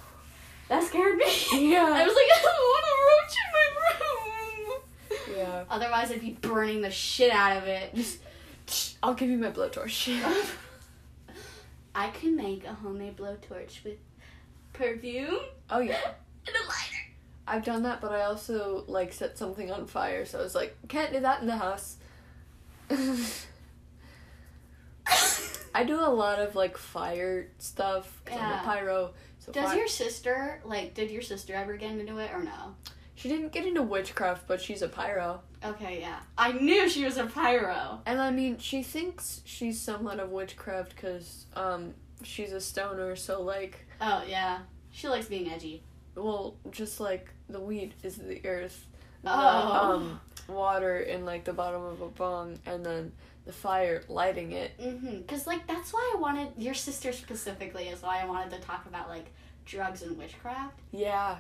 that 0.69 0.83
scared 0.83 1.17
me. 1.17 1.25
Yeah. 1.53 1.87
I 1.87 2.05
was 2.05 2.15
like, 2.15 2.27
I 2.35 2.43
don't 2.43 2.59
want 2.75 2.85
a 2.85 2.97
roach 3.09 3.35
in 3.41 3.49
my 3.55 5.37
room. 5.37 5.39
Yeah. 5.39 5.65
Otherwise, 5.71 6.11
I'd 6.13 6.21
be 6.21 6.37
burning 6.41 6.83
the 6.83 6.91
shit 6.91 7.31
out 7.31 7.57
of 7.57 7.65
it. 7.67 7.95
Just 7.95 8.19
I'll 9.03 9.15
give 9.15 9.31
you 9.31 9.39
my 9.39 9.51
blowtorch. 9.51 10.21
I 11.95 12.09
can 12.11 12.37
make 12.37 12.67
a 12.67 12.75
homemade 12.75 13.17
blowtorch 13.17 13.85
with 13.85 13.97
perfume 14.75 15.39
oh 15.71 15.81
yeah. 15.81 15.97
and 16.47 16.55
a 16.57 16.67
lighter. 16.69 17.01
I've 17.47 17.65
done 17.65 17.83
that, 17.85 18.01
but 18.03 18.13
I 18.13 18.23
also 18.23 18.85
like 18.87 19.13
set 19.13 19.37
something 19.39 19.71
on 19.71 19.87
fire, 19.87 20.25
so 20.27 20.39
I 20.39 20.43
was 20.43 20.55
like, 20.55 20.77
can't 20.89 21.13
do 21.13 21.21
that 21.21 21.41
in 21.41 21.47
the 21.47 21.57
house. 21.57 21.97
I 25.75 25.83
do 25.85 25.99
a 25.99 26.09
lot 26.09 26.39
of 26.39 26.55
like 26.55 26.77
fire 26.77 27.49
stuff 27.59 28.21
'cause 28.25 28.37
I'm 28.39 28.51
Yeah. 28.51 28.61
a 28.61 28.65
pyro. 28.65 29.15
So 29.41 29.53
Does 29.53 29.75
your 29.75 29.89
sister 29.89 30.61
like? 30.65 30.95
Did 30.95 31.11
your 31.11 31.23
sister 31.23 31.55
ever 31.55 31.77
get 31.77 31.91
into 31.93 32.19
it 32.19 32.31
or 32.33 32.43
no? 32.43 32.77
she 33.17 33.29
didn't 33.29 33.53
get 33.53 33.65
into 33.65 33.81
witchcraft, 33.81 34.47
but 34.49 34.61
she's 34.61 34.83
a 34.83 34.89
pyro. 34.89 35.41
Okay, 35.65 36.01
yeah. 36.01 36.19
I 36.37 36.51
knew 36.53 36.89
she 36.89 37.05
was 37.05 37.17
a 37.17 37.27
pyro. 37.27 38.01
And 38.07 38.21
I 38.21 38.31
mean, 38.33 38.59
she 38.59 38.83
thinks 38.83 39.41
she's 39.45 39.81
somewhat 39.81 40.19
of 40.19 40.31
witchcraft 40.31 40.97
because 40.97 41.47
um, 41.55 41.95
she's 42.25 42.51
a 42.53 42.61
stoner, 42.61 43.15
so 43.15 43.41
like, 43.41 43.87
Oh, 44.01 44.23
yeah. 44.29 44.59
She 44.93 45.09
likes 45.09 45.27
being 45.27 45.51
edgy. 45.51 45.83
well, 46.17 46.57
just 46.71 47.01
like 47.01 47.29
the 47.49 47.61
weed 47.61 47.95
is 48.03 48.17
the 48.17 48.41
earth, 48.47 48.87
the, 49.23 49.31
Oh. 49.31 49.93
um, 49.97 50.21
water 50.49 50.99
in 51.01 51.25
like 51.25 51.45
the 51.45 51.53
bottom 51.53 51.83
of 51.83 52.01
a 52.01 52.09
bong, 52.09 52.59
and 52.67 52.85
then 52.87 53.13
the 53.47 53.53
fire 53.53 54.03
lighting 54.09 54.53
it. 54.53 54.79
Mm-hmm. 54.79 55.19
Because, 55.19 55.47
like, 55.47 55.67
that's 55.67 55.93
why 55.93 56.13
I 56.17 56.19
wanted, 56.21 56.49
your 56.57 56.73
sister 56.75 57.13
specifically 57.13 57.89
is 57.89 58.01
why 58.03 58.21
I 58.21 58.25
wanted 58.27 58.51
to 58.53 58.61
talk 58.67 58.87
about, 58.87 59.09
like, 59.09 59.27
drugs 59.67 60.01
and 60.03 60.17
witchcraft. 60.17 60.79
Yeah, 60.93 61.37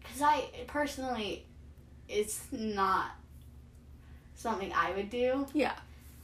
Because 0.00 0.22
I, 0.22 0.44
personally, 0.68 1.44
it's 2.08 2.40
not 2.52 3.12
something 4.36 4.72
I 4.72 4.92
would 4.92 5.10
do. 5.10 5.46
yeah, 5.54 5.74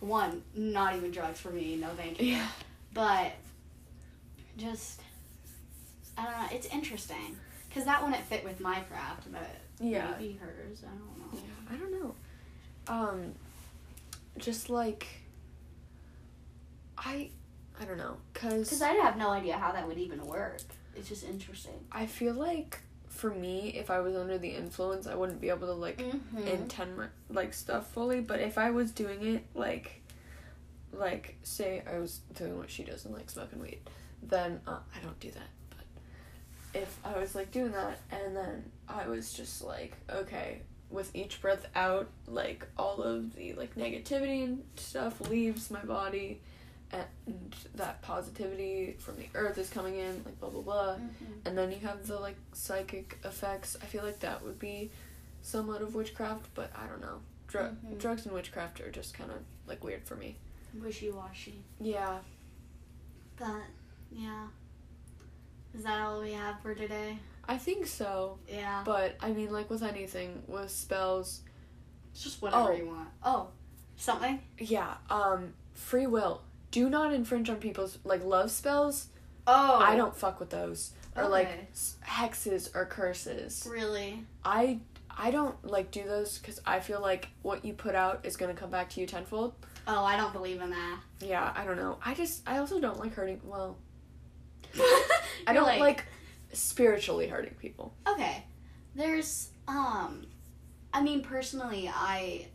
One, 0.01 0.43
not 0.55 0.95
even 0.95 1.11
drugs 1.11 1.41
for 1.41 1.51
me, 1.51 1.75
no 1.77 1.89
thank 1.97 2.21
you. 2.23 2.35
yeah. 2.35 2.49
But, 2.95 3.33
just, 4.57 5.01
I 6.19 6.25
don't 6.25 6.33
know, 6.33 6.47
it's 6.53 6.67
interesting. 6.67 7.37
Because 7.69 7.85
that 7.85 8.03
wouldn't 8.03 8.23
fit 8.25 8.43
with 8.45 8.61
my 8.61 8.81
craft, 8.81 9.31
but 9.31 9.57
Yeah. 9.79 10.13
maybe 10.19 10.35
hers, 10.41 10.83
I 10.85 10.89
don't 10.91 11.19
know. 11.19 11.39
Yeah, 11.39 11.75
I 11.75 11.77
don't 11.77 11.93
know. 11.93 12.15
Um, 12.89 13.33
just 14.39 14.71
like 14.71 15.07
I, 16.99 17.31
I 17.81 17.85
don't 17.85 17.99
know, 17.99 18.17
cause, 18.33 18.61
Because 18.71 18.81
I'd 18.83 18.99
have 19.03 19.17
no 19.19 19.31
idea 19.31 19.59
how 19.59 19.73
that 19.73 19.87
would 19.87 19.99
even 19.99 20.25
work. 20.27 20.63
It's 20.97 21.09
just 21.09 21.25
interesting. 21.25 21.75
I 21.93 22.07
feel 22.07 22.33
like 22.33 22.81
for 23.09 23.31
me, 23.31 23.69
if 23.77 23.91
I 23.91 24.01
was 24.01 24.17
under 24.17 24.39
the 24.39 24.49
influence, 24.49 25.07
I 25.07 25.15
wouldn't 25.15 25.41
be 25.41 25.51
able 25.51 25.67
to 25.67 25.75
like 25.75 25.99
Mm-hmm. 25.99 26.49
intend 26.49 26.97
my, 26.97 27.07
like 27.29 27.53
stuff 27.53 27.91
fully. 27.93 28.21
But 28.21 28.41
if 28.41 28.57
I 28.57 28.71
was 28.71 28.91
doing 28.93 29.23
it 29.27 29.45
like, 29.55 30.03
like 30.93 31.37
say 31.43 31.83
I 31.91 31.99
was 31.99 32.21
doing 32.35 32.57
what 32.57 32.71
she 32.71 32.83
does 32.85 33.05
and 33.05 33.13
like 33.15 33.29
smoking 33.29 33.61
weed, 33.61 33.81
then 34.23 34.61
uh, 34.67 34.79
I 34.95 35.03
don't 35.03 35.19
do 35.21 35.31
that. 35.33 35.49
If 36.77 36.99
I 37.05 37.19
was 37.19 37.35
like 37.35 37.51
doing 37.51 37.73
that 37.73 37.99
and 38.11 38.37
then 38.37 38.71
I 38.89 39.09
was 39.09 39.33
just 39.33 39.63
like 39.63 39.97
okay. 40.11 40.63
With 40.89 41.15
each 41.17 41.41
breath 41.43 41.67
out, 41.75 42.09
like 42.29 42.65
all 42.79 43.03
of 43.03 43.35
the 43.35 43.55
like 43.55 43.75
negativity 43.75 44.45
and 44.45 44.63
stuff 44.77 45.21
leaves 45.29 45.69
my 45.69 45.85
body, 45.85 46.41
and 46.93 47.05
that 47.75 48.03
positivity 48.03 48.95
from 49.01 49.17
the 49.17 49.27
earth 49.35 49.59
is 49.59 49.69
coming 49.69 49.99
in, 49.99 50.23
like 50.25 50.39
blah 50.39 50.49
blah 50.49 50.63
blah 50.63 50.95
Mm-hmm. 50.95 51.47
and 51.47 51.59
then 51.59 51.73
you 51.73 51.79
have 51.79 52.07
the 52.07 52.17
like 52.21 52.37
psychic 52.53 53.19
effects. 53.25 53.77
I 53.83 53.87
feel 53.87 54.05
like 54.05 54.21
that 54.21 54.45
would 54.45 54.61
be 54.61 54.93
somewhat 55.43 55.83
of 55.83 55.97
witchcraft, 55.97 56.47
but 56.55 56.71
I 56.77 56.87
don't 56.87 57.01
know. 57.01 57.19
Dr- 57.49 57.73
Mhm. 57.85 57.99
Drugs 57.99 58.25
and 58.27 58.33
witchcraft 58.35 58.81
are 58.81 58.91
just 58.93 59.13
kind 59.13 59.33
of 59.33 59.39
like 59.67 59.83
weird 59.83 60.05
for 60.05 60.15
me. 60.15 60.37
Wishy 60.81 61.11
washy. 61.11 61.65
Yeah. 61.81 62.19
But, 63.37 63.63
yeah. 64.13 64.47
Is 65.77 65.85
that 65.85 66.01
all 66.01 66.21
we 66.23 66.33
have 66.33 66.61
for 66.63 66.75
today? 66.75 67.19
I 67.49 67.59
think 67.59 67.87
so, 67.87 68.39
Yeah. 68.49 68.83
but 68.85 69.17
I 69.21 69.31
mean, 69.33 69.53
like 69.53 69.71
with 69.71 69.83
anything, 69.83 70.43
with 70.47 70.71
spells, 70.71 71.43
It's 72.13 72.25
just 72.25 72.41
whatever 72.41 72.73
Oh. 72.73 72.77
you 72.77 72.87
want. 72.87 73.09
Oh, 73.23 73.49
something? 73.97 74.43
yeah, 74.59 74.97
um, 75.11 75.53
free 75.75 76.07
will. 76.07 76.41
Do 76.71 76.89
not 76.89 77.13
infringe 77.13 77.51
on 77.51 77.57
people's 77.59 77.99
like 78.05 78.25
love 78.25 78.51
spells. 78.51 79.09
Oh. 79.47 79.77
I 79.79 79.97
don't 79.97 80.17
fuck 80.17 80.41
with 80.41 80.49
those. 80.51 80.93
Or 81.15 81.29
like 81.29 81.47
Okay. 81.47 81.69
hexes 82.05 82.75
or 82.75 82.87
curses. 82.87 83.67
Really? 83.71 84.25
I 84.45 84.81
I 85.19 85.31
don't 85.31 85.63
like 85.65 85.91
do 85.91 86.05
those 86.05 86.39
because 86.39 86.61
I 86.67 86.81
feel 86.81 87.01
like 87.01 87.29
what 87.43 87.65
you 87.65 87.73
put 87.75 87.95
out 87.95 88.21
is 88.25 88.37
gonna 88.37 88.53
come 88.55 88.71
back 88.71 88.91
to 88.91 89.01
you 89.01 89.07
tenfold. 89.07 89.55
Oh, 89.87 90.05
I 90.05 90.17
don't 90.17 90.33
believe 90.33 90.61
in 90.61 90.71
that. 90.71 91.01
Yeah, 91.21 91.53
I 91.55 91.65
don't 91.65 91.77
know. 91.77 91.99
I 92.05 92.13
just 92.15 92.43
I 92.49 92.59
also 92.59 92.81
don't 92.81 92.99
like 92.99 93.15
hurting. 93.15 93.41
Well, 93.45 93.77
I 95.47 95.53
don't 95.53 95.79
like, 95.79 96.05
spiritually 96.53 97.27
hurting 97.29 97.55
people. 97.55 97.95
Okay. 98.07 98.45
There's 98.95 99.51
um 99.69 100.27
I 100.93 101.03
mean 101.03 101.23
personally 101.23 101.91
I 101.93 102.47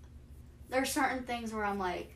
there's 0.69 0.91
certain 0.91 1.23
things 1.23 1.53
where 1.53 1.65
I'm 1.65 1.77
like 1.79 2.15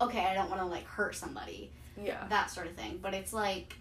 okay, 0.00 0.24
I 0.24 0.34
don't 0.34 0.48
want 0.48 0.62
to 0.62 0.66
like 0.66 0.86
hurt 0.86 1.14
somebody. 1.14 1.70
Yeah. 2.02 2.26
That 2.28 2.50
sort 2.50 2.66
of 2.66 2.74
thing. 2.74 2.98
But 3.02 3.12
it's 3.14 3.32
like 3.32 3.74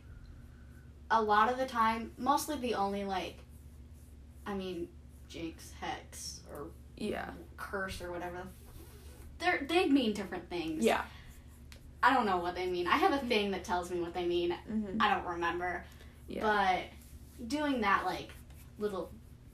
a 1.11 1.21
lot 1.21 1.51
of 1.51 1.57
the 1.57 1.65
time, 1.65 2.11
mostly 2.17 2.57
the 2.57 2.75
only 2.75 3.03
like 3.05 3.37
I 4.45 4.53
mean 4.53 4.87
jinx, 5.27 5.71
hex 5.79 6.41
or 6.51 6.67
Yeah. 6.97 7.29
curse 7.57 8.01
or 8.01 8.11
whatever. 8.11 8.43
They're 9.39 9.65
they 9.67 9.85
mean 9.87 10.13
different 10.13 10.49
things. 10.49 10.83
Yeah. 10.83 11.03
I 12.01 12.13
don't 12.13 12.25
know 12.25 12.37
what 12.37 12.55
they 12.55 12.67
mean. 12.67 12.87
I 12.87 12.97
have 12.97 13.11
a 13.11 13.25
thing 13.27 13.51
that 13.51 13.63
tells 13.63 13.91
me 13.91 13.99
what 13.99 14.13
they 14.13 14.25
mean. 14.25 14.55
Mm-hmm. 14.71 15.01
I 15.01 15.13
don't 15.13 15.25
remember. 15.25 15.83
Yeah. 16.27 16.41
But 16.43 17.47
doing 17.47 17.81
that 17.81 18.05
like 18.05 18.29
little 18.77 19.11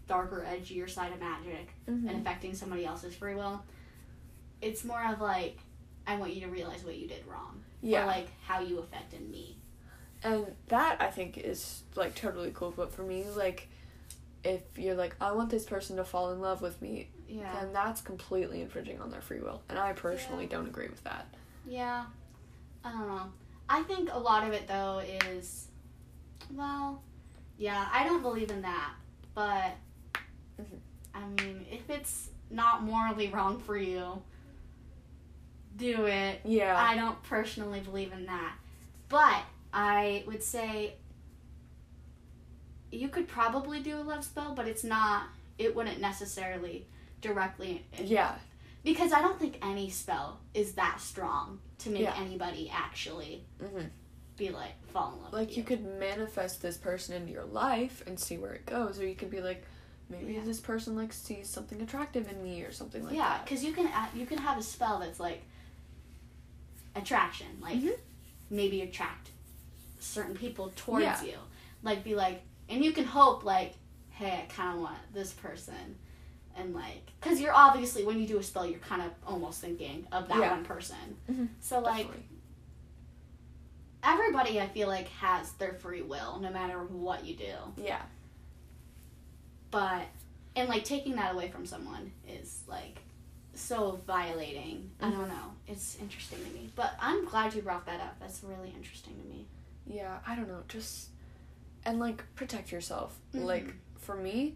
darker, 0.07 0.45
edgier 0.47 0.87
side 0.89 1.11
of 1.11 1.19
magic 1.19 1.69
Mhm. 1.87 2.07
and 2.09 2.21
affecting 2.21 2.53
somebody 2.53 2.85
else's 2.85 3.15
free 3.15 3.33
will, 3.35 3.63
it's 4.61 4.83
more 4.83 5.03
of 5.11 5.19
like 5.21 5.57
I 6.07 6.17
want 6.17 6.35
you 6.35 6.41
to 6.41 6.47
realize 6.47 6.83
what 6.83 6.95
you 6.97 7.07
did 7.07 7.25
wrong. 7.25 7.63
yeah. 7.81 8.03
Or 8.03 8.07
like 8.07 8.27
how 8.45 8.59
you 8.61 8.79
affected 8.79 9.27
me. 9.29 9.57
and 10.23 10.45
that 10.69 10.99
I 11.01 11.11
think 11.11 11.37
is 11.37 11.83
like 11.95 12.15
totally 12.15 12.51
cool. 12.53 12.71
But 12.75 12.91
for 12.91 13.03
me, 13.03 13.25
like, 13.35 13.67
if 14.43 14.61
you're 14.75 14.95
like, 14.95 15.15
I 15.21 15.31
want 15.33 15.49
this 15.51 15.65
person 15.65 15.97
to 15.97 16.03
fall 16.03 16.31
in 16.31 16.41
love 16.41 16.61
with 16.63 16.81
me, 16.81 17.09
Yeah. 17.27 17.51
then 17.59 17.73
that's 17.73 18.01
completely 18.01 18.61
infringing 18.61 18.99
on 19.01 19.09
their 19.11 19.21
free 19.21 19.39
will, 19.39 19.61
and 19.69 19.77
I 19.77 19.93
personally 19.93 20.45
don't 20.47 20.65
agree 20.67 20.87
with 20.87 21.03
that. 21.03 21.27
Yeah. 21.67 22.05
I 22.85 22.91
don't 22.91 23.07
know. 23.07 23.31
I 23.67 23.81
think 23.83 24.09
a 24.13 24.19
lot 24.19 24.47
of 24.47 24.53
it 24.53 24.67
though 24.67 25.01
is 25.29 25.67
well, 26.53 27.01
yeah, 27.57 27.87
I 27.91 28.05
don't 28.05 28.21
believe 28.21 28.51
in 28.51 28.61
that. 28.61 28.93
But. 29.33 29.75
I 31.15 31.25
mean, 31.41 31.65
if 31.71 31.89
it's 31.89 32.29
not 32.49 32.83
morally 32.83 33.29
wrong 33.29 33.59
for 33.59 33.77
you, 33.77 34.21
do 35.77 36.05
it. 36.05 36.41
Yeah. 36.43 36.75
I 36.77 36.95
don't 36.95 37.21
personally 37.23 37.79
believe 37.79 38.11
in 38.11 38.25
that. 38.25 38.55
But 39.09 39.43
I 39.73 40.23
would 40.27 40.43
say 40.43 40.95
you 42.91 43.07
could 43.07 43.27
probably 43.27 43.81
do 43.81 43.97
a 43.97 44.03
love 44.03 44.23
spell, 44.23 44.53
but 44.55 44.67
it's 44.67 44.83
not 44.83 45.27
it 45.57 45.73
wouldn't 45.75 46.01
necessarily 46.01 46.85
directly 47.21 47.85
yeah. 47.97 48.35
Because 48.85 49.11
I 49.11 49.21
don't 49.21 49.37
think 49.37 49.57
any 49.61 49.89
spell 49.89 50.39
is 50.53 50.73
that 50.73 51.01
strong 51.01 51.59
to 51.79 51.89
make 51.89 52.03
Yeah. 52.03 52.15
anybody 52.17 52.71
actually 52.73 53.43
hmm 53.59 53.87
be 54.37 54.49
like 54.49 54.73
fall 54.91 55.13
in 55.15 55.23
love 55.23 55.33
Like 55.33 55.47
with 55.49 55.57
you 55.57 55.63
could 55.63 55.83
manifest 55.99 56.61
this 56.61 56.75
person 56.77 57.15
into 57.15 57.31
your 57.31 57.45
life 57.45 58.03
and 58.05 58.19
see 58.19 58.37
where 58.37 58.53
it 58.53 58.65
goes, 58.65 58.99
or 58.99 59.07
you 59.07 59.15
could 59.15 59.29
be 59.31 59.39
like, 59.41 59.63
maybe 60.09 60.33
Yeah. 60.33 60.41
this 60.43 60.59
person 60.59 60.95
like 60.95 61.11
sees 61.13 61.49
something 61.49 61.81
attractive 61.81 62.29
in 62.29 62.43
me 62.43 62.61
or 62.63 62.71
something 62.71 63.03
like 63.03 63.15
yeah, 63.15 63.29
that. 63.29 63.45
because 63.45 63.63
you 63.63 63.71
can 63.73 63.89
you 64.13 64.25
can 64.25 64.37
have 64.37 64.57
a 64.57 64.61
spell 64.63 64.99
that's 64.99 65.19
like 65.21 65.41
attraction, 66.95 67.47
like 67.61 67.77
Mhm. 67.77 67.97
maybe 68.49 68.81
attract 68.81 69.29
certain 69.99 70.35
people 70.35 70.71
towards 70.75 71.03
Yeah. 71.05 71.23
you, 71.23 71.37
like 71.83 72.03
be 72.03 72.15
like, 72.15 72.41
and 72.69 72.83
you 72.83 72.91
can 72.91 73.05
hope 73.05 73.43
like, 73.43 73.73
hey, 74.11 74.43
I 74.43 74.53
kind 74.53 74.75
of 74.75 74.81
want 74.81 74.97
this 75.13 75.31
person, 75.33 75.97
and 76.55 76.73
like, 76.73 77.11
because 77.19 77.39
you're 77.41 77.53
obviously 77.53 78.03
when 78.05 78.19
you 78.19 78.27
do 78.27 78.37
a 78.37 78.43
spell, 78.43 78.65
you're 78.65 78.79
kind 78.79 79.01
of 79.01 79.11
almost 79.27 79.59
thinking 79.61 80.07
of 80.11 80.27
that 80.29 80.37
Yeah. 80.39 80.51
one 80.51 80.63
person. 80.65 81.17
Mhm. 81.29 81.49
So 81.59 81.79
like 81.79 82.07
Definitely. 82.07 82.23
everybody, 84.03 84.61
I 84.61 84.67
feel 84.67 84.87
like 84.87 85.07
has 85.09 85.51
their 85.53 85.73
free 85.73 86.01
will, 86.01 86.39
no 86.39 86.49
matter 86.51 86.79
what 86.83 87.25
you 87.25 87.35
do. 87.35 87.53
Yeah. 87.77 88.01
but 89.71 90.03
and 90.55 90.69
like 90.69 90.85
taking 90.85 91.15
that 91.15 91.33
away 91.33 91.49
from 91.49 91.65
someone 91.65 92.09
is 92.29 92.61
like 92.67 92.99
so 93.53 93.99
violating 94.07 94.89
i 95.01 95.05
Mm-hmm. 95.07 95.17
don't 95.19 95.27
know 95.27 95.51
it's 95.67 95.97
interesting 95.99 96.37
to 96.45 96.49
me 96.51 96.69
but 96.75 96.93
i'm 97.01 97.25
glad 97.25 97.53
you 97.53 97.61
brought 97.61 97.85
that 97.87 97.99
up 97.99 98.15
that's 98.21 98.41
really 98.43 98.69
interesting 98.77 99.15
to 99.21 99.27
me 99.27 99.45
Yeah, 99.85 100.19
I 100.25 100.35
don't 100.35 100.47
know, 100.47 100.63
just 100.69 101.09
and 101.83 101.99
like 101.99 102.23
protect 102.35 102.71
yourself. 102.71 103.17
Mhm. 103.33 103.43
Like 103.45 103.73
for 103.97 104.15
me, 104.15 104.55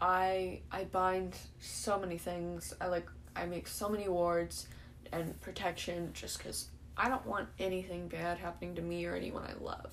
I 0.00 0.60
I 0.70 0.84
bind 0.84 1.36
so 1.60 1.98
many 1.98 2.18
things. 2.18 2.74
I 2.80 2.86
like 2.86 3.06
I 3.36 3.46
make 3.46 3.66
so 3.68 3.88
many 3.88 4.08
wards 4.08 4.66
and 5.12 5.40
protection 5.40 6.10
just 6.12 6.38
cuz 6.40 6.68
I 6.96 7.08
don't 7.08 7.24
want 7.26 7.48
anything 7.58 8.08
bad 8.08 8.38
happening 8.38 8.74
to 8.76 8.82
me 8.82 9.06
or 9.06 9.14
anyone 9.14 9.44
I 9.44 9.54
love. 9.62 9.92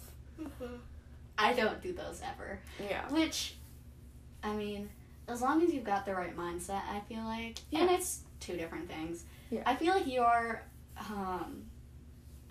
i 1.37 1.53
don't 1.53 1.81
do 1.81 1.93
those 1.93 2.21
ever 2.23 2.59
Yeah. 2.89 3.07
which 3.09 3.55
i 4.43 4.53
mean 4.53 4.89
as 5.27 5.41
long 5.41 5.61
as 5.63 5.73
you've 5.73 5.83
got 5.83 6.05
the 6.05 6.13
right 6.15 6.35
mindset 6.35 6.81
i 6.89 6.99
feel 7.07 7.23
like 7.23 7.59
and 7.73 7.89
Yeah. 7.89 7.95
it's 7.95 8.21
two 8.39 8.55
different 8.57 8.87
things 8.89 9.23
Yeah. 9.49 9.63
i 9.65 9.75
feel 9.75 9.93
like 9.93 10.07
you're 10.07 10.61
um 10.97 11.63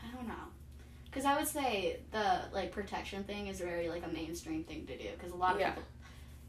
i 0.03 0.15
don't 0.15 0.29
know 0.29 0.45
because 1.07 1.25
i 1.25 1.37
would 1.37 1.49
say 1.49 2.01
the 2.11 2.43
like 2.53 2.73
protection 2.73 3.25
thing 3.25 3.47
is 3.49 3.59
very 3.61 3.89
like 3.89 4.05
a 4.05 4.09
mainstream 4.09 4.65
thing 4.65 4.87
to 4.87 4.97
do 4.99 5.09
because 5.17 5.33
a 5.33 5.37
lot 5.37 5.55
of 5.55 5.61
Yeah. 5.61 5.71
people 5.71 5.85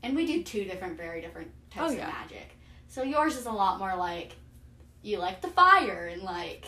and 0.06 0.16
we 0.16 0.26
do 0.26 0.44
two 0.44 0.64
different, 0.66 0.96
very 0.98 1.20
different 1.20 1.52
types 1.72 1.90
Oh, 1.90 1.94
of 1.94 1.98
yeah. 1.98 2.08
magic. 2.08 2.52
So 2.88 3.04
yours 3.04 3.36
is 3.36 3.46
a 3.48 3.52
lot 3.52 3.80
more 3.80 3.96
like 3.96 4.34
you 5.02 5.18
like 5.18 5.42
the 5.42 5.50
fire 5.50 6.08
and 6.12 6.22
like 6.22 6.66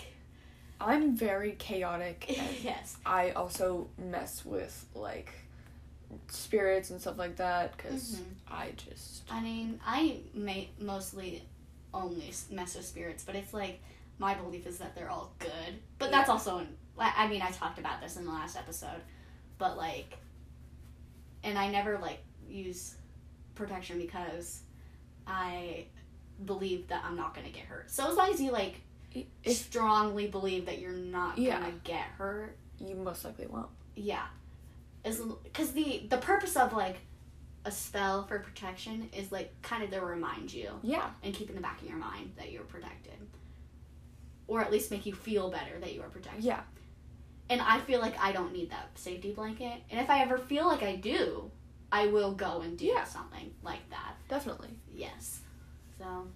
I'm 0.81 1.15
very 1.15 1.51
chaotic. 1.53 2.25
Yes. 2.61 2.97
I 3.05 3.31
also 3.31 3.87
mess 3.97 4.43
with 4.43 4.85
like 4.93 5.31
spirits 6.29 6.89
and 6.89 6.99
stuff 6.99 7.17
like 7.17 7.35
that 7.37 7.75
because 7.77 8.15
Mhm. 8.15 8.23
I 8.49 8.71
just 8.75 9.23
I 9.29 9.39
mean, 9.41 9.79
I 9.85 10.17
may 10.33 10.69
mostly 10.79 11.43
only 11.93 12.31
mess 12.51 12.75
with 12.75 12.85
spirits, 12.85 13.23
but 13.23 13.35
it's 13.35 13.53
like 13.53 13.79
my 14.19 14.33
belief 14.33 14.65
is 14.65 14.79
that 14.79 14.95
they're 14.95 15.09
all 15.11 15.31
good. 15.39 15.79
But 15.99 16.09
that's 16.11 16.29
also, 16.29 16.57
in, 16.59 16.67
I 16.99 17.27
mean, 17.27 17.41
I 17.43 17.51
talked 17.51 17.77
about 17.77 18.01
this 18.01 18.17
in 18.17 18.25
the 18.25 18.31
last 18.31 18.57
episode, 18.57 19.01
but 19.59 19.77
like, 19.77 20.17
and 21.43 21.57
I 21.57 21.69
never 21.71 21.97
like 21.99 22.19
use 22.49 22.95
protection 23.57 23.97
because 23.99 24.61
I 25.25 25.85
believe 26.45 26.87
that 26.89 27.03
I'm 27.05 27.15
not 27.15 27.33
gonna 27.35 27.49
get 27.49 27.63
hurt. 27.65 27.89
So 27.91 28.09
as 28.09 28.15
long 28.15 28.31
as 28.31 28.39
you 28.41 28.51
like 28.51 28.81
if 29.43 29.57
strongly 29.57 30.27
believe 30.27 30.65
that 30.67 30.79
you're 30.79 30.91
not 30.91 31.37
Yeah. 31.37 31.59
gonna 31.59 31.73
get 31.83 32.01
hurt, 32.17 32.57
you 32.79 32.95
most 32.95 33.25
likely 33.25 33.47
won't. 33.47 33.69
yeah, 33.95 34.27
as 35.03 35.19
because 35.43 35.71
the 35.73 36.05
the 36.09 36.17
purpose 36.17 36.55
of 36.55 36.73
like 36.73 36.97
a 37.65 37.71
spell 37.71 38.23
for 38.27 38.39
protection 38.39 39.09
is 39.13 39.31
like 39.31 39.59
kind 39.61 39.83
of 39.83 39.89
to 39.91 39.99
remind 39.99 40.53
you 40.53 40.79
Yeah. 40.83 41.09
and 41.23 41.33
keep 41.33 41.49
in 41.49 41.55
the 41.55 41.61
back 41.61 41.81
of 41.81 41.87
your 41.87 41.97
mind 41.97 42.33
that 42.37 42.51
you're 42.51 42.63
protected. 42.63 43.13
Or 44.47 44.61
at 44.61 44.71
least 44.71 44.91
make 44.91 45.05
you 45.05 45.13
feel 45.13 45.49
better 45.49 45.77
that 45.79 45.93
you 45.93 46.01
are 46.01 46.07
protected. 46.09 46.43
Yeah. 46.45 46.61
And 47.49 47.61
I 47.61 47.79
feel 47.81 47.99
like 47.99 48.17
I 48.19 48.31
don't 48.31 48.53
need 48.53 48.69
that 48.69 48.97
safety 48.97 49.33
blanket. 49.33 49.81
And 49.89 49.99
if 49.99 50.09
I 50.09 50.21
ever 50.21 50.37
feel 50.37 50.65
like 50.67 50.83
I 50.83 50.95
do, 50.95 51.51
I 51.91 52.07
will 52.07 52.33
go 52.33 52.61
and 52.61 52.77
do 52.77 52.85
Yeah. 52.85 53.03
something 53.05 53.53
like 53.63 53.89
that. 53.89 54.15
Definitely. 54.27 54.69
Yes. 54.93 55.41
So 55.97 56.27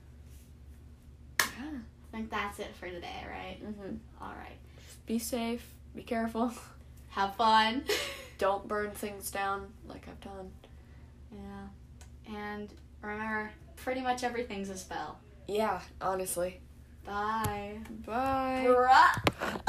Yeah. 1.39 1.79
I 2.13 2.17
think 2.17 2.29
that's 2.29 2.59
it 2.59 2.75
for 2.75 2.87
today, 2.89 3.25
right? 3.29 3.57
Mhm. 3.63 3.99
All 4.21 4.33
right. 4.33 4.57
Be 5.05 5.19
safe. 5.19 5.73
Be 5.95 6.03
careful. 6.03 6.53
Have 7.09 7.35
fun. 7.35 7.83
Don't 8.37 8.67
burn 8.67 8.91
things 8.91 9.29
down 9.31 9.71
like 9.85 10.07
I've 10.07 10.19
done. 10.21 10.51
yeah. 11.31 11.67
And 12.35 12.69
remember, 13.01 13.51
pretty 13.75 14.01
much 14.01 14.23
everything's 14.23 14.69
a 14.69 14.77
spell. 14.77 15.19
Yeah, 15.47 15.81
honestly. 15.99 16.61
Bye. 17.05 17.79
Bye. 18.05 18.67